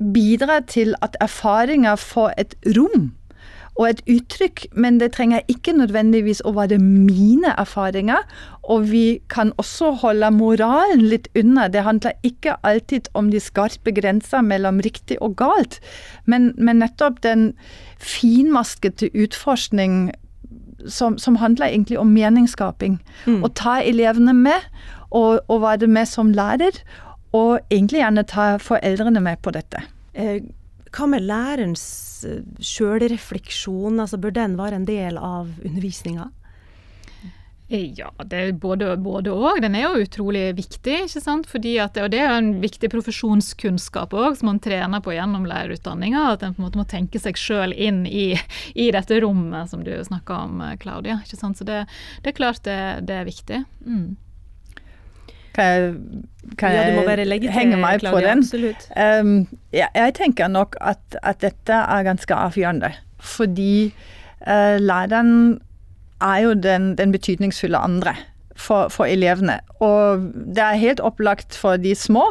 bidra 0.03 0.61
til 0.67 0.97
at 1.05 1.17
erfaringer 1.23 1.97
får 2.01 2.33
et 2.43 2.57
rom 2.77 3.13
og 3.81 3.87
et 3.89 4.03
uttrykk, 4.11 4.67
men 4.77 4.99
det 5.01 5.13
trenger 5.17 5.41
ikke 5.49 5.73
nødvendigvis 5.73 6.43
å 6.45 6.53
være 6.57 6.77
mine 6.83 7.55
erfaringer. 7.59 8.21
Og 8.63 8.91
vi 8.91 9.21
kan 9.33 9.53
også 9.61 9.95
holde 10.03 10.29
moralen 10.35 11.07
litt 11.09 11.29
unna. 11.39 11.69
Det 11.73 11.85
handler 11.87 12.13
ikke 12.27 12.59
alltid 12.69 13.09
om 13.19 13.31
de 13.33 13.41
skarpe 13.41 13.95
grenser 13.97 14.45
mellom 14.45 14.83
riktig 14.85 15.17
og 15.25 15.39
galt, 15.41 15.81
men, 16.27 16.53
men 16.59 16.83
nettopp 16.85 17.23
den 17.25 17.53
finmaskete 18.03 19.09
utforskning 19.17 20.13
som, 20.89 21.19
som, 21.19 21.37
handler 21.39 21.71
egentlig 21.71 21.99
om 21.99 22.13
meningsskaping. 22.13 22.99
Mm. 23.27 23.43
Å 23.47 23.51
ta 23.57 23.79
elevene 23.81 24.35
med, 24.37 24.69
og, 25.11 25.41
og 25.49 25.63
være 25.63 25.89
med 25.89 26.11
som 26.11 26.33
lærer. 26.35 26.83
Og 27.33 27.61
egentlig 27.71 28.03
gjerne 28.03 28.27
ta 28.29 28.57
foreldrene 28.61 29.23
med 29.25 29.41
på 29.41 29.55
dette. 29.55 29.87
Eh, 30.93 30.99
hva 30.99 31.09
med 31.09 31.25
lærerens 31.25 32.25
eh, 32.29 32.45
sjølrefleksjon, 32.61 34.01
altså 34.01 34.21
bør 34.21 34.37
den 34.37 34.57
være 34.59 34.77
en 34.77 34.87
del 34.89 35.19
av 35.19 35.51
undervisninga? 35.65 36.31
Ja, 37.73 38.11
det 38.29 38.37
er 38.37 38.51
både, 38.53 38.91
både 39.01 39.33
og. 39.33 39.63
Den 39.65 39.75
er 39.75 39.87
jo 39.87 40.03
utrolig 40.05 40.51
viktig. 40.59 41.07
ikke 41.07 41.21
sant? 41.25 41.47
At, 41.49 41.97
og 41.97 42.11
Det 42.13 42.19
er 42.21 42.29
jo 42.29 42.41
en 42.43 42.51
viktig 42.61 42.91
profesjonskunnskap 42.93 44.13
òg, 44.13 44.37
som 44.37 44.51
man 44.51 44.61
trener 44.61 45.01
på 45.01 45.15
gjennom 45.15 45.47
lærerutdanninga. 45.49 46.35
At 46.35 46.43
en 46.45 46.53
på 46.53 46.61
en 46.61 46.67
måte 46.67 46.77
må 46.77 46.85
tenke 46.85 47.19
seg 47.23 47.41
sjøl 47.41 47.73
inn 47.73 48.05
i, 48.05 48.37
i, 48.75 48.91
dette 48.93 49.23
rommet 49.25 49.73
som 49.73 49.87
du 49.87 49.95
snakka 50.05 50.43
om, 50.45 50.61
Claudia. 50.85 51.23
ikke 51.25 51.41
sant? 51.41 51.57
Så 51.57 51.65
det, 51.65 51.87
det 52.21 52.35
er 52.35 52.37
klart 52.37 52.61
det, 52.69 53.07
det 53.09 53.23
er 53.23 53.31
viktig. 53.31 53.65
Mm. 53.87 54.21
Kan 55.55 55.65
jeg, 55.65 55.95
kan 56.59 56.73
ja, 56.73 56.85
jeg 56.89 57.53
henge 57.53 57.77
meg 57.77 58.01
Claudia, 58.01 58.35
på 58.35 58.49
den? 58.57 58.77
Um, 58.97 59.59
ja, 59.73 59.91
jeg 59.95 60.15
tenker 60.17 60.49
nok 60.49 60.77
at, 60.81 61.03
at, 61.23 61.43
dette 61.45 61.73
er 61.73 62.09
ganske 62.09 62.35
avgjørende. 62.35 62.93
Fordi 63.21 63.93
uh, 64.47 64.79
læreren 64.81 65.61
er 66.23 66.39
jo 66.47 66.55
den, 66.55 66.95
den 66.99 67.13
betydningsfulle 67.13 67.79
andre 67.79 68.15
for, 68.57 68.89
for, 68.93 69.09
elevene. 69.09 69.59
Og 69.83 70.29
det 70.35 70.63
er 70.63 70.81
helt 70.81 71.01
opplagt 71.01 71.57
for 71.59 71.81
de 71.81 71.95
små, 71.99 72.25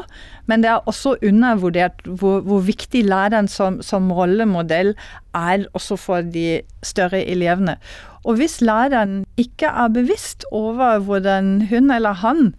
men 0.46 0.64
det 0.64 0.72
er 0.72 0.88
også 0.90 1.16
undervurdert 1.28 2.06
hvor, 2.06 2.40
hvor 2.46 2.64
viktig 2.66 3.04
læreren 3.06 3.48
som, 3.48 3.82
som, 3.82 4.12
rollemodell 4.12 4.96
er 5.36 5.66
også 5.74 5.98
for 6.00 6.22
de 6.22 6.62
større 6.84 7.24
elevene. 7.26 7.78
Og 8.24 8.38
hvis 8.38 8.60
læreren 8.62 9.24
ikke 9.38 9.66
er 9.66 9.88
bevisst 9.94 10.46
over 10.52 11.00
hvordan 11.00 11.68
hun 11.70 11.92
eller 11.92 12.14
han 12.22 12.54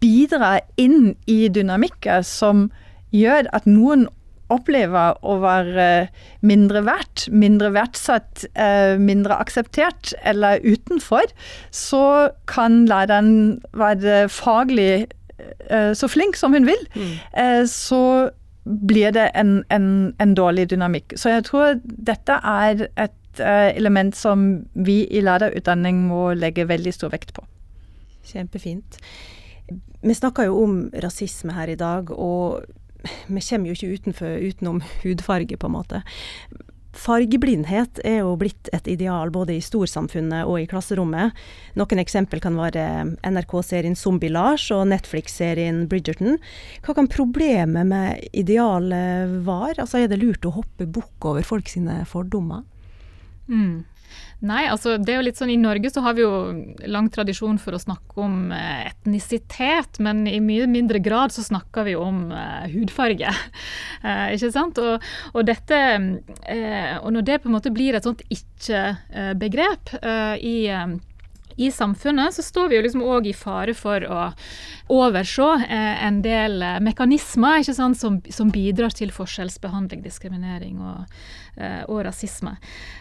bidrar 0.00 0.62
inn 0.80 1.14
i 1.26 1.48
dynamikker 1.52 2.22
som 2.26 2.68
gjør 3.14 3.48
at 3.56 3.66
noen 3.68 4.06
opplever 4.52 5.18
å 5.26 5.36
være 5.42 6.08
mindre 6.46 6.82
verdt, 6.86 7.26
mindre 7.32 7.70
verdsatt, 7.74 8.46
eh, 8.54 8.96
mindre 9.00 9.36
akseptert 9.36 10.14
eller 10.24 10.62
utenfor, 10.64 11.28
så 11.70 12.30
kan 12.48 12.86
læreren 12.88 13.60
være 13.76 14.26
faglig 14.32 15.08
eh, 15.68 15.92
så 15.92 16.08
flink 16.08 16.36
som 16.40 16.56
hun 16.56 16.68
vil. 16.68 16.88
Mm. 16.96 17.14
Eh, 17.44 17.62
så 17.68 18.02
blir 18.64 19.12
det 19.16 19.30
en, 19.34 19.62
en, 19.72 20.14
en, 20.20 20.34
dårlig 20.36 20.68
dynamikk. 20.72 21.16
Så 21.16 21.32
jeg 21.32 21.46
tror 21.48 21.80
dette 21.84 22.40
er 22.44 22.88
et 22.96 23.14
element 23.38 24.16
som 24.18 24.64
vi 24.74 25.04
i 25.14 25.20
lærerutdanning 25.22 26.02
må 26.08 26.32
legge 26.34 26.66
veldig 26.68 26.92
stor 26.92 27.12
vekt 27.12 27.30
på. 27.36 27.44
Kjempefint. 28.26 28.98
Vi 30.02 30.14
snakker 30.14 30.48
jo 30.48 30.62
om 30.64 30.80
rasisme 31.02 31.54
her 31.56 31.70
i 31.72 31.78
dag, 31.78 32.10
og 32.14 32.64
vi 33.28 33.42
kommer 33.42 33.68
jo 33.68 33.76
ikke 33.76 33.94
utenfor, 33.98 34.40
utenom 34.42 34.82
hudfarge, 35.02 35.58
på 35.58 35.68
en 35.68 35.76
måte. 35.76 36.02
Fargeblindhet 36.98 38.00
er 38.06 38.22
jo 38.22 38.32
blitt 38.40 38.70
et 38.74 38.88
ideal 38.90 39.30
både 39.30 39.54
i 39.54 39.62
storsamfunnet 39.62 40.48
og 40.48 40.56
i 40.62 40.66
klasserommet. 40.70 41.36
Noen 41.78 42.00
eksempel 42.02 42.40
kan 42.42 42.56
være 42.58 42.86
NRK-serien 43.28 43.94
Zombie-Lars 43.98 44.66
og 44.74 44.88
Netflix-serien 44.90 45.84
Bridgerton. 45.90 46.40
Hva 46.82 46.96
kan 46.98 47.10
problemet 47.12 47.86
med 47.92 48.24
idealet 48.32 49.36
være? 49.46 49.84
Altså, 49.84 50.02
er 50.02 50.10
det 50.10 50.20
lurt 50.22 50.48
å 50.48 50.56
hoppe 50.58 50.88
bukk 50.88 51.28
over 51.30 51.46
folk 51.46 51.70
sine 51.70 52.00
fordommer? 52.08 52.64
Mm. 53.46 53.84
Nei, 54.38 54.68
altså 54.70 54.94
det 55.02 55.10
er 55.10 55.18
jo 55.18 55.26
litt 55.26 55.40
sånn 55.40 55.50
I 55.50 55.58
Norge 55.58 55.90
så 55.90 56.02
har 56.04 56.14
vi 56.14 56.22
jo 56.22 56.34
lang 56.86 57.08
tradisjon 57.10 57.58
for 57.58 57.74
å 57.74 57.80
snakke 57.82 58.22
om 58.22 58.52
eh, 58.54 58.86
etnisitet, 58.92 59.98
men 60.04 60.26
i 60.30 60.38
mye 60.42 60.68
mindre 60.70 61.00
grad 61.02 61.34
så 61.34 61.42
snakker 61.42 61.88
vi 61.88 61.96
om 61.98 62.28
uh, 62.30 62.68
hudfarge. 62.70 63.32
Uh, 64.04 64.28
ikke 64.36 64.52
sant? 64.54 64.78
Og, 64.78 65.04
og 65.34 65.48
dette 65.48 65.80
uh, 65.98 66.94
Og 67.02 67.10
når 67.14 67.26
det 67.26 67.40
på 67.42 67.50
en 67.50 67.56
måte 67.56 67.74
blir 67.74 67.98
et 67.98 68.06
sånt 68.06 68.22
ikke-begrep 68.30 69.94
i 70.38 70.56
i 71.58 71.70
samfunnet 71.74 72.34
så 72.34 72.42
står 72.42 72.68
vi 72.70 72.78
jo 72.78 72.82
liksom 72.84 73.02
òg 73.02 73.26
i 73.26 73.34
fare 73.34 73.74
for 73.74 74.04
å 74.06 74.20
overse 74.94 75.48
eh, 75.66 76.04
en 76.06 76.20
del 76.22 76.62
eh, 76.62 76.78
mekanismer 76.84 77.66
som, 77.66 77.96
som, 77.98 78.52
bidrar 78.54 78.94
til 78.94 79.10
forskjellsbehandling, 79.14 80.04
diskriminering 80.06 80.78
og, 80.78 81.18
eh, 81.56 81.82
og 81.90 82.04
rasisme. 82.06 82.54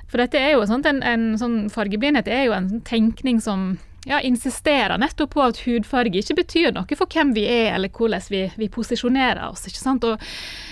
For 0.10 0.24
dette 0.24 0.42
er 0.42 0.56
jo 0.56 0.66
sånt, 0.66 0.90
en, 0.90 1.04
en 1.06 1.30
sånn 1.38 1.68
fargeblindhet 1.74 2.30
er 2.32 2.48
jo 2.48 2.58
en 2.58 2.72
tenkning 2.88 3.44
som 3.44 3.76
ja, 4.08 4.22
insisterer 4.22 4.98
nettopp 4.98 5.34
på 5.36 5.44
at 5.44 5.60
hudfarge 5.66 6.22
ikke 6.22 6.38
betyr 6.42 6.72
noe 6.76 6.98
for 6.98 7.12
hvem 7.12 7.34
vi 7.36 7.44
er 7.52 7.76
eller 7.76 7.92
hvordan 7.94 8.24
vi, 8.32 8.46
vi 8.56 8.70
posisjonerer 8.72 9.44
oss. 9.50 9.68
ikke 9.68 9.82
sant? 9.82 10.06
Og, 10.08 10.22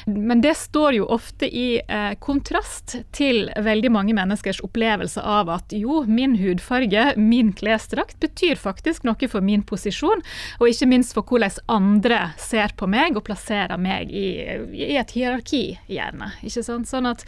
men 0.07 0.41
det 0.43 0.55
står 0.57 0.95
jo 0.99 1.09
ofte 1.11 1.49
i 1.49 1.81
eh, 1.81 2.13
kontrast 2.23 2.97
til 3.15 3.49
veldig 3.53 3.91
mange 3.93 4.15
menneskers 4.15 4.61
opplevelse 4.65 5.21
av 5.21 5.51
at 5.53 5.75
jo, 5.75 6.03
min 6.07 6.37
hudfarge, 6.39 7.11
min 7.19 7.51
klesdrakt, 7.57 8.17
betyr 8.23 8.55
faktisk 8.59 9.05
noe 9.05 9.29
for 9.29 9.43
min 9.43 9.63
posisjon, 9.67 10.23
og 10.59 10.69
ikke 10.69 10.89
minst 10.89 11.15
for 11.15 11.25
hvordan 11.27 11.59
andre 11.71 12.19
ser 12.41 12.71
på 12.77 12.87
meg 12.89 13.17
og 13.17 13.25
plasserer 13.27 13.79
meg 13.81 14.11
i, 14.13 14.27
i 14.71 14.95
et 14.95 15.11
hierarki, 15.15 15.77
gjerne. 15.91 16.31
ikke 16.45 16.63
sant? 16.65 16.89
Sånn 16.89 17.09
at 17.09 17.25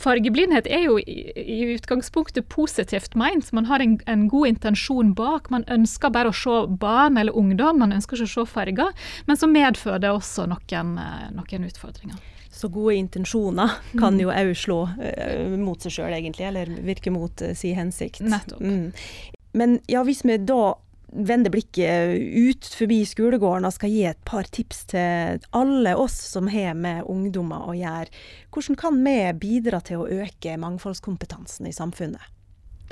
fargeblindhet 0.00 0.68
er 0.70 0.86
jo 0.86 0.98
i, 1.02 1.18
i 1.34 1.58
utgangspunktet 1.74 2.48
positivt 2.52 3.16
meint. 3.18 3.50
Man 3.56 3.68
har 3.70 3.82
en, 3.82 3.98
en 4.08 4.26
god 4.30 4.52
intensjon 4.54 5.14
bak 5.18 5.47
man 5.52 5.66
ønsker 5.70 6.12
bare 6.14 6.32
å 6.32 6.36
se 6.36 6.56
barn 6.80 7.20
eller 7.20 7.36
ungdom, 7.36 7.80
man 7.82 7.94
ønsker 7.96 8.18
ikke 8.18 8.28
å 8.28 8.34
se 8.34 8.46
farger. 8.50 9.06
Men 9.28 9.40
så 9.40 9.48
medfører 9.50 10.02
det 10.04 10.12
også 10.14 10.48
noen, 10.50 10.96
eh, 11.02 11.30
noen 11.36 11.68
utfordringer. 11.68 12.18
Så 12.58 12.70
gode 12.72 12.96
intensjoner 12.98 13.76
kan 14.00 14.16
mm. 14.16 14.20
jo 14.24 14.30
òg 14.34 14.52
slå 14.58 14.78
uh, 14.88 15.56
mot 15.60 15.84
seg 15.84 15.94
sjøl, 15.94 16.14
egentlig, 16.16 16.48
eller 16.48 16.70
virke 16.82 17.12
mot 17.14 17.44
uh, 17.44 17.52
si 17.54 17.70
hensikt. 17.76 18.24
Nettopp. 18.24 18.64
Mm. 18.64 19.36
Men 19.58 19.76
ja, 19.86 20.02
hvis 20.06 20.24
vi 20.26 20.40
da 20.42 20.72
vender 21.08 21.52
blikket 21.52 22.18
ut 22.36 22.66
forbi 22.76 22.98
skolegården 23.08 23.66
og 23.68 23.74
skal 23.76 23.92
gi 23.92 24.02
et 24.10 24.20
par 24.28 24.48
tips 24.52 24.82
til 24.92 25.38
alle 25.56 25.94
oss 25.96 26.16
som 26.34 26.50
har 26.52 26.74
med 26.76 27.06
ungdommer 27.08 27.70
å 27.70 27.76
gjøre, 27.76 28.12
hvordan 28.52 28.80
kan 28.80 28.98
vi 29.06 29.16
bidra 29.40 29.80
til 29.84 30.02
å 30.02 30.10
øke 30.24 30.58
mangfoldskompetansen 30.60 31.68
i 31.70 31.74
samfunnet? 31.76 32.34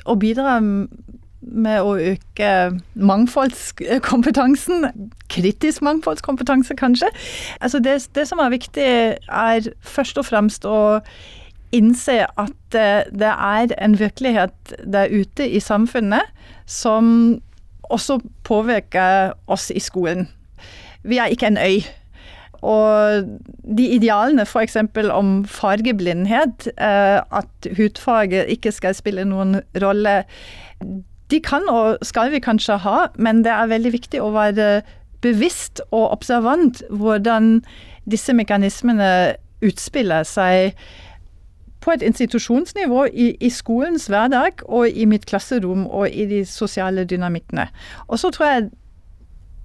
Å 0.07 0.17
bidra 0.21 0.59
med 1.41 1.81
å 1.83 1.97
øke 2.13 2.51
mangfoldskompetansen. 2.95 4.87
Kritisk 5.33 5.83
mangfoldskompetanse, 5.83 6.77
kanskje. 6.77 7.11
Altså 7.61 7.79
det, 7.79 8.09
det, 8.15 8.29
som 8.29 8.39
er 8.39 8.55
viktig, 8.55 8.87
er 9.29 9.69
først 9.81 10.19
og 10.19 10.29
fremst 10.29 10.65
å 10.65 10.79
innse 11.75 12.23
at 12.25 12.79
eh, 12.79 13.05
det 13.11 13.33
er 13.33 13.75
en 13.83 13.99
virkelighet 13.99 14.77
der 14.87 15.11
ute 15.11 15.49
i 15.49 15.61
samfunnet 15.61 16.23
som 16.67 17.39
også 17.91 18.19
påvirker 18.45 19.35
oss 19.47 19.71
i 19.71 19.81
skolen. 19.83 20.29
Vi 21.07 21.19
er 21.19 21.31
ikke 21.31 21.47
en 21.47 21.59
øy. 21.59 21.83
Og 22.67 23.27
de 23.79 23.89
idealene 23.95 24.43
f.eks. 24.47 24.77
om 25.13 25.45
fargeblindhet, 25.45 26.69
eh, 26.79 27.21
at 27.21 27.69
hudfarge 27.77 28.47
ikke 28.51 28.73
skal 28.73 28.97
spille 28.97 29.27
noen 29.29 29.61
rolle, 29.83 30.25
de 31.31 31.41
kan 31.43 31.65
og 31.71 31.99
skal 32.07 32.31
vi 32.35 32.43
kanskje 32.43 32.79
ha, 32.85 33.09
men 33.19 33.43
det 33.45 33.53
er 33.53 33.73
veldig 33.73 33.93
viktig 33.97 34.23
å 34.23 34.31
være 34.35 34.83
bevisst 35.25 35.81
og 35.91 36.13
observant 36.13 36.83
hvordan 36.91 37.61
disse 38.07 38.35
mekanismene 38.37 39.11
utspiller 39.65 40.27
seg 40.29 40.77
på 41.83 41.95
et 41.95 42.03
institusjonsnivå 42.03 43.05
i, 43.13 43.29
i, 43.41 43.51
skolens 43.51 44.09
hverdag 44.11 44.65
og 44.67 44.91
i 44.91 45.07
mitt 45.09 45.27
klasserom 45.27 45.87
og 45.87 46.11
i 46.11 46.27
de 46.31 46.43
sosiale 46.49 47.07
dynamikkene. 47.07 47.69
Og 48.09 48.21
så 48.23 48.33
tror 48.35 48.51
jeg 48.51 48.69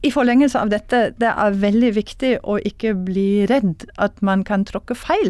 i 0.06 0.10
forlengelse 0.14 0.58
av 0.58 0.72
dette, 0.74 1.00
det 1.22 1.30
er 1.30 1.58
veldig 1.62 1.92
viktig 1.94 2.32
å 2.42 2.58
ikke 2.66 2.96
bli 3.06 3.46
redd 3.50 3.86
at 4.02 4.18
man 4.26 4.42
kan 4.46 4.66
tråkke 4.66 4.98
feil. 4.98 5.30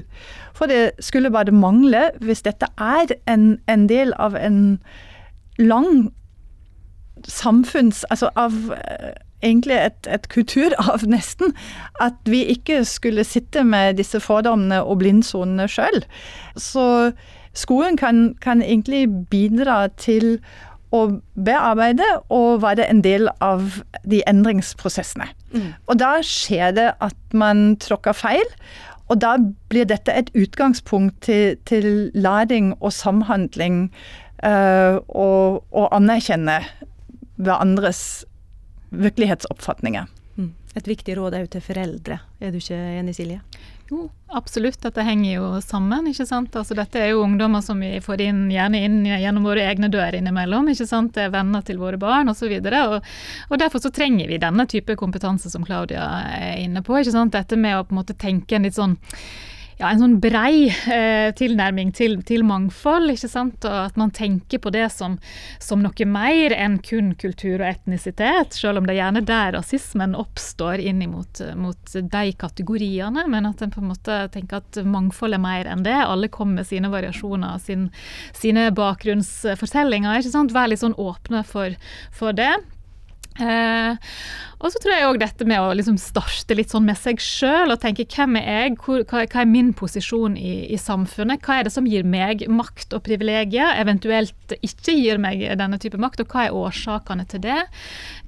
For 0.55 0.71
det 0.71 0.93
skulle 1.03 1.31
bare 1.31 1.51
mangle 1.51 2.09
hvis 2.23 2.43
dette 2.47 2.69
er 2.79 3.11
en, 3.27 3.57
en 3.67 3.87
del 3.91 4.15
av 4.15 4.37
en 4.39 4.79
lang 5.59 6.07
samfunns... 7.27 8.05
Altså 8.09 8.29
av 8.35 8.55
eh, 8.75 9.11
egentlig 9.41 9.77
et, 9.77 10.07
et 10.07 10.27
kulturarv, 10.29 11.05
nesten. 11.15 11.53
At 12.01 12.17
vi 12.29 12.43
ikke 12.53 12.83
skulle 12.85 13.25
sitte 13.27 13.63
med 13.67 13.99
disse 14.01 14.21
fordommene 14.23 14.81
og 14.83 15.01
blindsonene 15.01 15.67
sjøl. 15.71 16.03
Så 16.55 17.11
skolen 17.57 17.97
kan, 17.97 18.35
kan, 18.41 18.61
egentlig 18.61 19.07
bidra 19.31 19.87
til 19.99 20.37
å 20.91 21.05
bearbeide 21.39 22.07
og 22.35 22.61
være 22.65 22.83
en 22.91 22.99
del 23.03 23.29
av 23.39 23.81
de 24.03 24.19
endringsprosessene. 24.27 25.29
Mm. 25.55 25.69
Og 25.87 25.99
da 26.01 26.17
skjer 26.25 26.73
det 26.75 26.89
at 26.99 27.35
man 27.35 27.77
tråkker 27.79 28.15
feil. 28.15 28.47
Og 29.11 29.19
da 29.23 29.35
blir 29.71 29.87
dette 29.87 30.11
et 30.15 30.29
utgangspunkt 30.35 31.17
til, 31.27 31.57
til 31.67 32.11
læring 32.15 32.73
og 32.79 32.93
samhandling 32.95 33.89
uh, 34.43 34.99
og, 35.07 35.63
og 35.71 35.89
anerkjenne 35.95 36.61
hverandres 37.41 38.01
virkelighetsoppfatninger. 38.91 40.07
Mm. 40.37 40.53
Et 40.75 40.87
viktig 40.87 41.17
råd 41.17 41.35
òg 41.41 41.51
til 41.51 41.63
foreldre, 41.63 42.21
er 42.39 42.51
du 42.51 42.59
ikke 42.61 42.79
enig 43.01 43.15
Silje? 43.17 43.41
Jo, 43.91 44.05
absolutt. 44.31 44.79
Dette 44.79 45.03
henger 45.03 45.33
jo 45.33 45.47
sammen. 45.61 46.05
ikke 46.07 46.23
sant? 46.25 46.53
Altså, 46.55 46.75
dette 46.77 46.99
er 46.99 47.09
jo 47.11 47.25
ungdommer 47.25 47.59
som 47.61 47.81
vi 47.83 47.97
får 47.99 48.21
inn, 48.23 48.45
gjerne 48.47 48.79
inn 48.87 49.01
gjennom 49.03 49.43
våre 49.43 49.65
egne 49.67 49.89
dører 49.91 50.15
innimellom. 50.21 50.69
ikke 50.71 50.87
sant? 50.87 51.11
Det 51.17 51.25
er 51.25 51.33
venner 51.33 51.65
til 51.67 51.81
våre 51.81 51.99
barn 51.99 52.31
osv. 52.31 52.53
Og, 52.55 52.71
og, 52.71 53.09
og 53.49 53.59
derfor 53.59 53.83
så 53.83 53.91
trenger 53.91 54.31
vi 54.31 54.39
denne 54.39 54.63
type 54.71 54.95
kompetanse 54.95 55.51
som 55.51 55.67
Claudia 55.67 56.07
er 56.37 56.61
inne 56.63 56.85
på. 56.87 56.95
ikke 57.01 57.11
sant? 57.11 57.35
Dette 57.35 57.59
med 57.59 57.81
å 57.81 57.83
på 57.83 57.91
en 57.91 57.99
måte 57.99 58.15
tenke 58.15 58.55
en 58.55 58.69
litt 58.69 58.79
sånn 58.79 58.95
ja, 59.79 59.89
en 59.89 60.01
sånn 60.01 60.17
brei 60.21 60.67
eh, 60.69 61.31
tilnærming 61.37 61.91
til, 61.95 62.19
til, 62.27 62.43
mangfold. 62.47 63.13
ikke 63.13 63.29
sant? 63.31 63.65
Og 63.67 63.77
at 63.87 63.99
man 63.99 64.11
tenker 64.15 64.61
på 64.63 64.73
det 64.73 64.87
som, 64.93 65.17
som, 65.63 65.81
noe 65.83 66.07
mer 66.09 66.55
enn 66.55 66.79
kun 66.85 67.13
kultur 67.19 67.61
og 67.61 67.67
etnisitet. 67.69 68.57
Selv 68.57 68.81
om 68.81 68.89
det 68.89 68.95
er 68.95 69.01
gjerne 69.01 69.23
der 69.27 69.55
rasismen 69.57 70.17
oppstår 70.17 70.83
inn 70.83 71.01
mot, 71.11 71.41
mot 71.57 71.95
de 71.95 72.33
kategoriene. 72.37 73.25
Men 73.31 73.49
at 73.49 73.63
en 73.63 73.73
på 73.73 73.81
en 73.81 73.91
måte 73.93 74.19
tenker 74.33 74.61
at 74.61 74.81
mangfold 74.85 75.37
er 75.37 75.43
mer 75.43 75.69
enn 75.71 75.85
det. 75.87 75.97
Alle 76.03 76.31
kommer 76.31 76.61
med 76.61 76.69
sine 76.69 76.91
variasjoner, 76.91 77.57
sin, 77.63 77.89
sine 78.37 78.69
bakgrunnsfortellinger. 78.75 80.19
ikke 80.19 80.35
sant? 80.35 80.53
Vær 80.55 80.69
litt 80.71 80.83
sånn 80.83 80.97
åpne 80.99 81.45
for, 81.47 81.73
for 82.15 82.37
det. 82.37 82.53
Eh, 83.39 84.11
og 84.61 84.69
så 84.69 84.77
tror 84.77 84.93
jeg 84.93 85.05
òg 85.07 85.17
dette 85.21 85.45
med 85.49 85.57
å 85.57 85.71
liksom 85.73 85.95
starte 85.97 86.53
litt 86.53 86.69
sånn 86.73 86.85
med 86.85 86.99
seg 86.99 87.21
sjøl 87.23 87.73
og 87.73 87.79
tenke 87.81 88.05
hvem 88.05 88.35
er 88.37 88.67
jeg, 88.67 88.75
hva, 88.83 89.23
hva, 89.23 89.41
er 89.41 89.49
min 89.49 89.71
posisjon 89.77 90.35
i, 90.37 90.67
i, 90.69 90.77
samfunnet, 90.77 91.41
hva 91.41 91.57
er 91.57 91.65
det 91.65 91.73
som 91.73 91.87
gir 91.89 92.05
meg 92.05 92.43
makt 92.51 92.93
og 92.93 93.01
privilegier, 93.07 93.73
eventuelt 93.81 94.53
ikke 94.61 94.93
gir 94.93 95.21
meg 95.21 95.41
denne 95.57 95.79
type 95.81 95.97
makt, 96.01 96.21
og 96.21 96.35
hva 96.35 96.45
er 96.45 96.57
årsakene 96.59 97.25
til 97.31 97.41
det? 97.47 97.57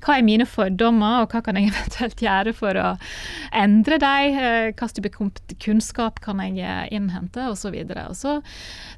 Hva 0.04 0.18
er 0.18 0.26
mine 0.26 0.48
fordommer, 0.50 1.22
og 1.22 1.36
hva 1.36 1.44
kan 1.46 1.60
jeg 1.60 1.70
eventuelt 1.74 2.26
gjøre 2.26 2.56
for 2.58 2.82
å 2.82 2.96
endre 3.54 4.02
dem? 4.02 4.40
Eh, 4.42 4.72
hva 4.74 4.90
type 4.90 5.14
kunnskap 5.62 6.18
kan 6.24 6.42
jeg 6.42 6.64
eh, 6.64 6.90
innhente. 6.98 7.46
Og, 7.52 7.60
så 7.60 7.70
og 7.74 8.18
så 8.18 8.40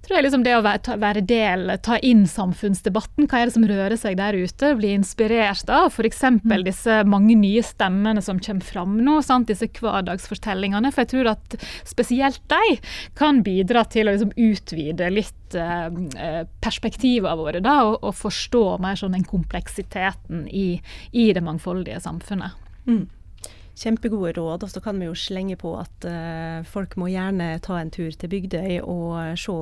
tror 0.06 0.16
jeg 0.16 0.28
liksom 0.28 0.46
det 0.46 0.56
å 0.56 0.64
være, 0.64 0.98
være 1.02 1.26
del, 1.28 1.76
ta 1.84 2.00
inn 2.00 2.24
samfunnsdebatten, 2.30 3.28
hva 3.28 3.42
er 3.42 3.50
det 3.50 3.58
som 3.58 3.68
rører 3.68 4.00
seg 4.00 4.20
der 4.22 4.40
ute, 4.40 4.72
bli 4.80 4.96
inspirert 4.96 5.68
av 5.68 5.92
f.eks. 5.96 6.22
Mm. 6.46 6.54
disse 6.66 7.00
mange 7.10 7.38
nye 7.40 7.64
stemmene 7.66 8.24
som 8.26 8.40
kommer 8.44 8.66
fram 8.66 8.98
nå, 9.02 9.20
sant? 9.26 9.48
disse 9.50 9.70
hverdagsfortellingene. 9.80 10.92
For 10.94 11.06
jeg 11.06 11.14
tror 11.14 11.32
at 11.36 11.58
spesielt 11.88 12.42
de 12.52 12.78
kan 13.18 13.42
bidra 13.46 13.86
til 13.90 14.10
å 14.10 14.16
liksom 14.16 14.34
utvide 14.36 15.10
litt 15.14 15.58
eh, 15.58 15.88
eh, 16.20 16.42
perspektivene 16.64 17.36
våre, 17.40 17.62
da, 17.64 17.80
og, 17.88 18.00
og, 18.02 18.16
forstå 18.16 18.66
mer 18.84 19.00
sånn 19.00 19.16
den 19.16 19.28
kompleksiteten 19.28 20.48
i, 20.52 20.68
i 21.16 21.30
det 21.36 21.44
mangfoldige 21.46 22.02
samfunnet. 22.04 22.58
Mm. 22.86 23.06
Kjempegode 23.76 24.36
råd. 24.38 24.66
Og 24.66 24.72
så 24.72 24.82
kan 24.84 25.00
vi 25.00 25.10
jo 25.10 25.16
slenge 25.18 25.58
på 25.60 25.76
at 25.80 26.08
uh, 26.10 26.66
folk 26.68 26.96
må 27.02 27.10
gjerne 27.14 27.56
ta 27.66 27.80
en 27.82 27.92
tur 27.94 28.12
til 28.12 28.32
Bygdøy 28.32 28.80
og 28.82 29.36
se 29.40 29.58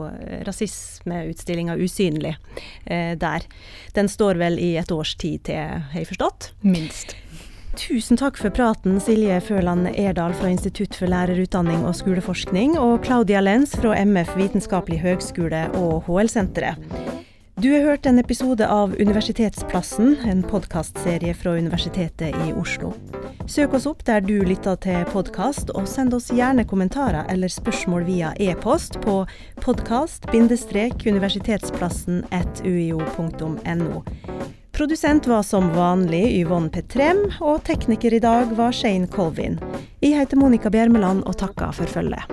rasismeutstillinga 0.48 1.78
'Usynlig' 1.80 2.36
uh, 2.38 3.14
der. 3.18 3.48
Den 3.96 4.10
står 4.10 4.42
vel 4.42 4.60
i 4.60 4.76
et 4.78 4.92
års 4.92 5.16
tid 5.16 5.50
til, 5.50 5.82
har 5.90 6.00
jeg 6.00 6.12
forstått? 6.14 6.54
Minst. 6.62 7.18
Tusen 7.74 8.20
takk 8.22 8.38
for 8.38 8.54
praten, 8.54 9.00
Silje 9.02 9.40
Føland 9.42 9.88
Erdal 9.98 10.36
fra 10.38 10.52
Institutt 10.54 10.94
for 10.94 11.10
lærerutdanning 11.10 11.88
og 11.90 11.96
skoleforskning, 11.98 12.76
og 12.78 13.02
Claudia 13.08 13.42
Lenz 13.42 13.74
fra 13.74 13.96
MF 13.98 14.36
vitenskapelig 14.38 15.00
høgskole 15.02 15.66
og 15.82 16.06
HL-senteret. 16.06 16.78
Du 17.56 17.74
har 17.74 17.82
hørt 17.82 18.06
en 18.06 18.20
episode 18.20 18.68
av 18.68 18.96
Universitetsplassen, 19.00 20.18
en 20.26 20.44
podkastserie 20.44 21.34
fra 21.34 21.52
Universitetet 21.52 22.36
i 22.48 22.54
Oslo. 22.54 22.94
Søk 23.48 23.74
oss 23.78 23.86
opp 23.86 24.06
der 24.08 24.22
du 24.26 24.42
lytter 24.42 24.76
til 24.82 25.06
podkast, 25.14 25.70
og 25.78 25.88
send 25.88 26.14
oss 26.18 26.32
gjerne 26.34 26.66
kommentarer 26.66 27.26
eller 27.30 27.48
spørsmål 27.54 28.04
via 28.10 28.34
e-post 28.42 28.98
på 29.06 29.28
podkast-universitetsplassen 29.62 32.26
at 32.34 32.62
uio.no. 32.66 34.04
Produsent 34.74 35.28
var 35.30 35.46
som 35.46 35.70
vanlig 35.78 36.42
Yvonne 36.42 36.74
Petrem, 36.74 37.30
og 37.38 37.62
tekniker 37.70 38.18
i 38.18 38.24
dag 38.24 38.50
var 38.58 38.74
Shane 38.74 39.06
Colvin. 39.08 39.62
Jeg 40.02 40.18
heter 40.18 40.38
Monica 40.42 40.70
Bjermeland 40.74 41.22
og 41.30 41.38
takker 41.38 41.70
for 41.78 41.86
følget. 41.86 42.26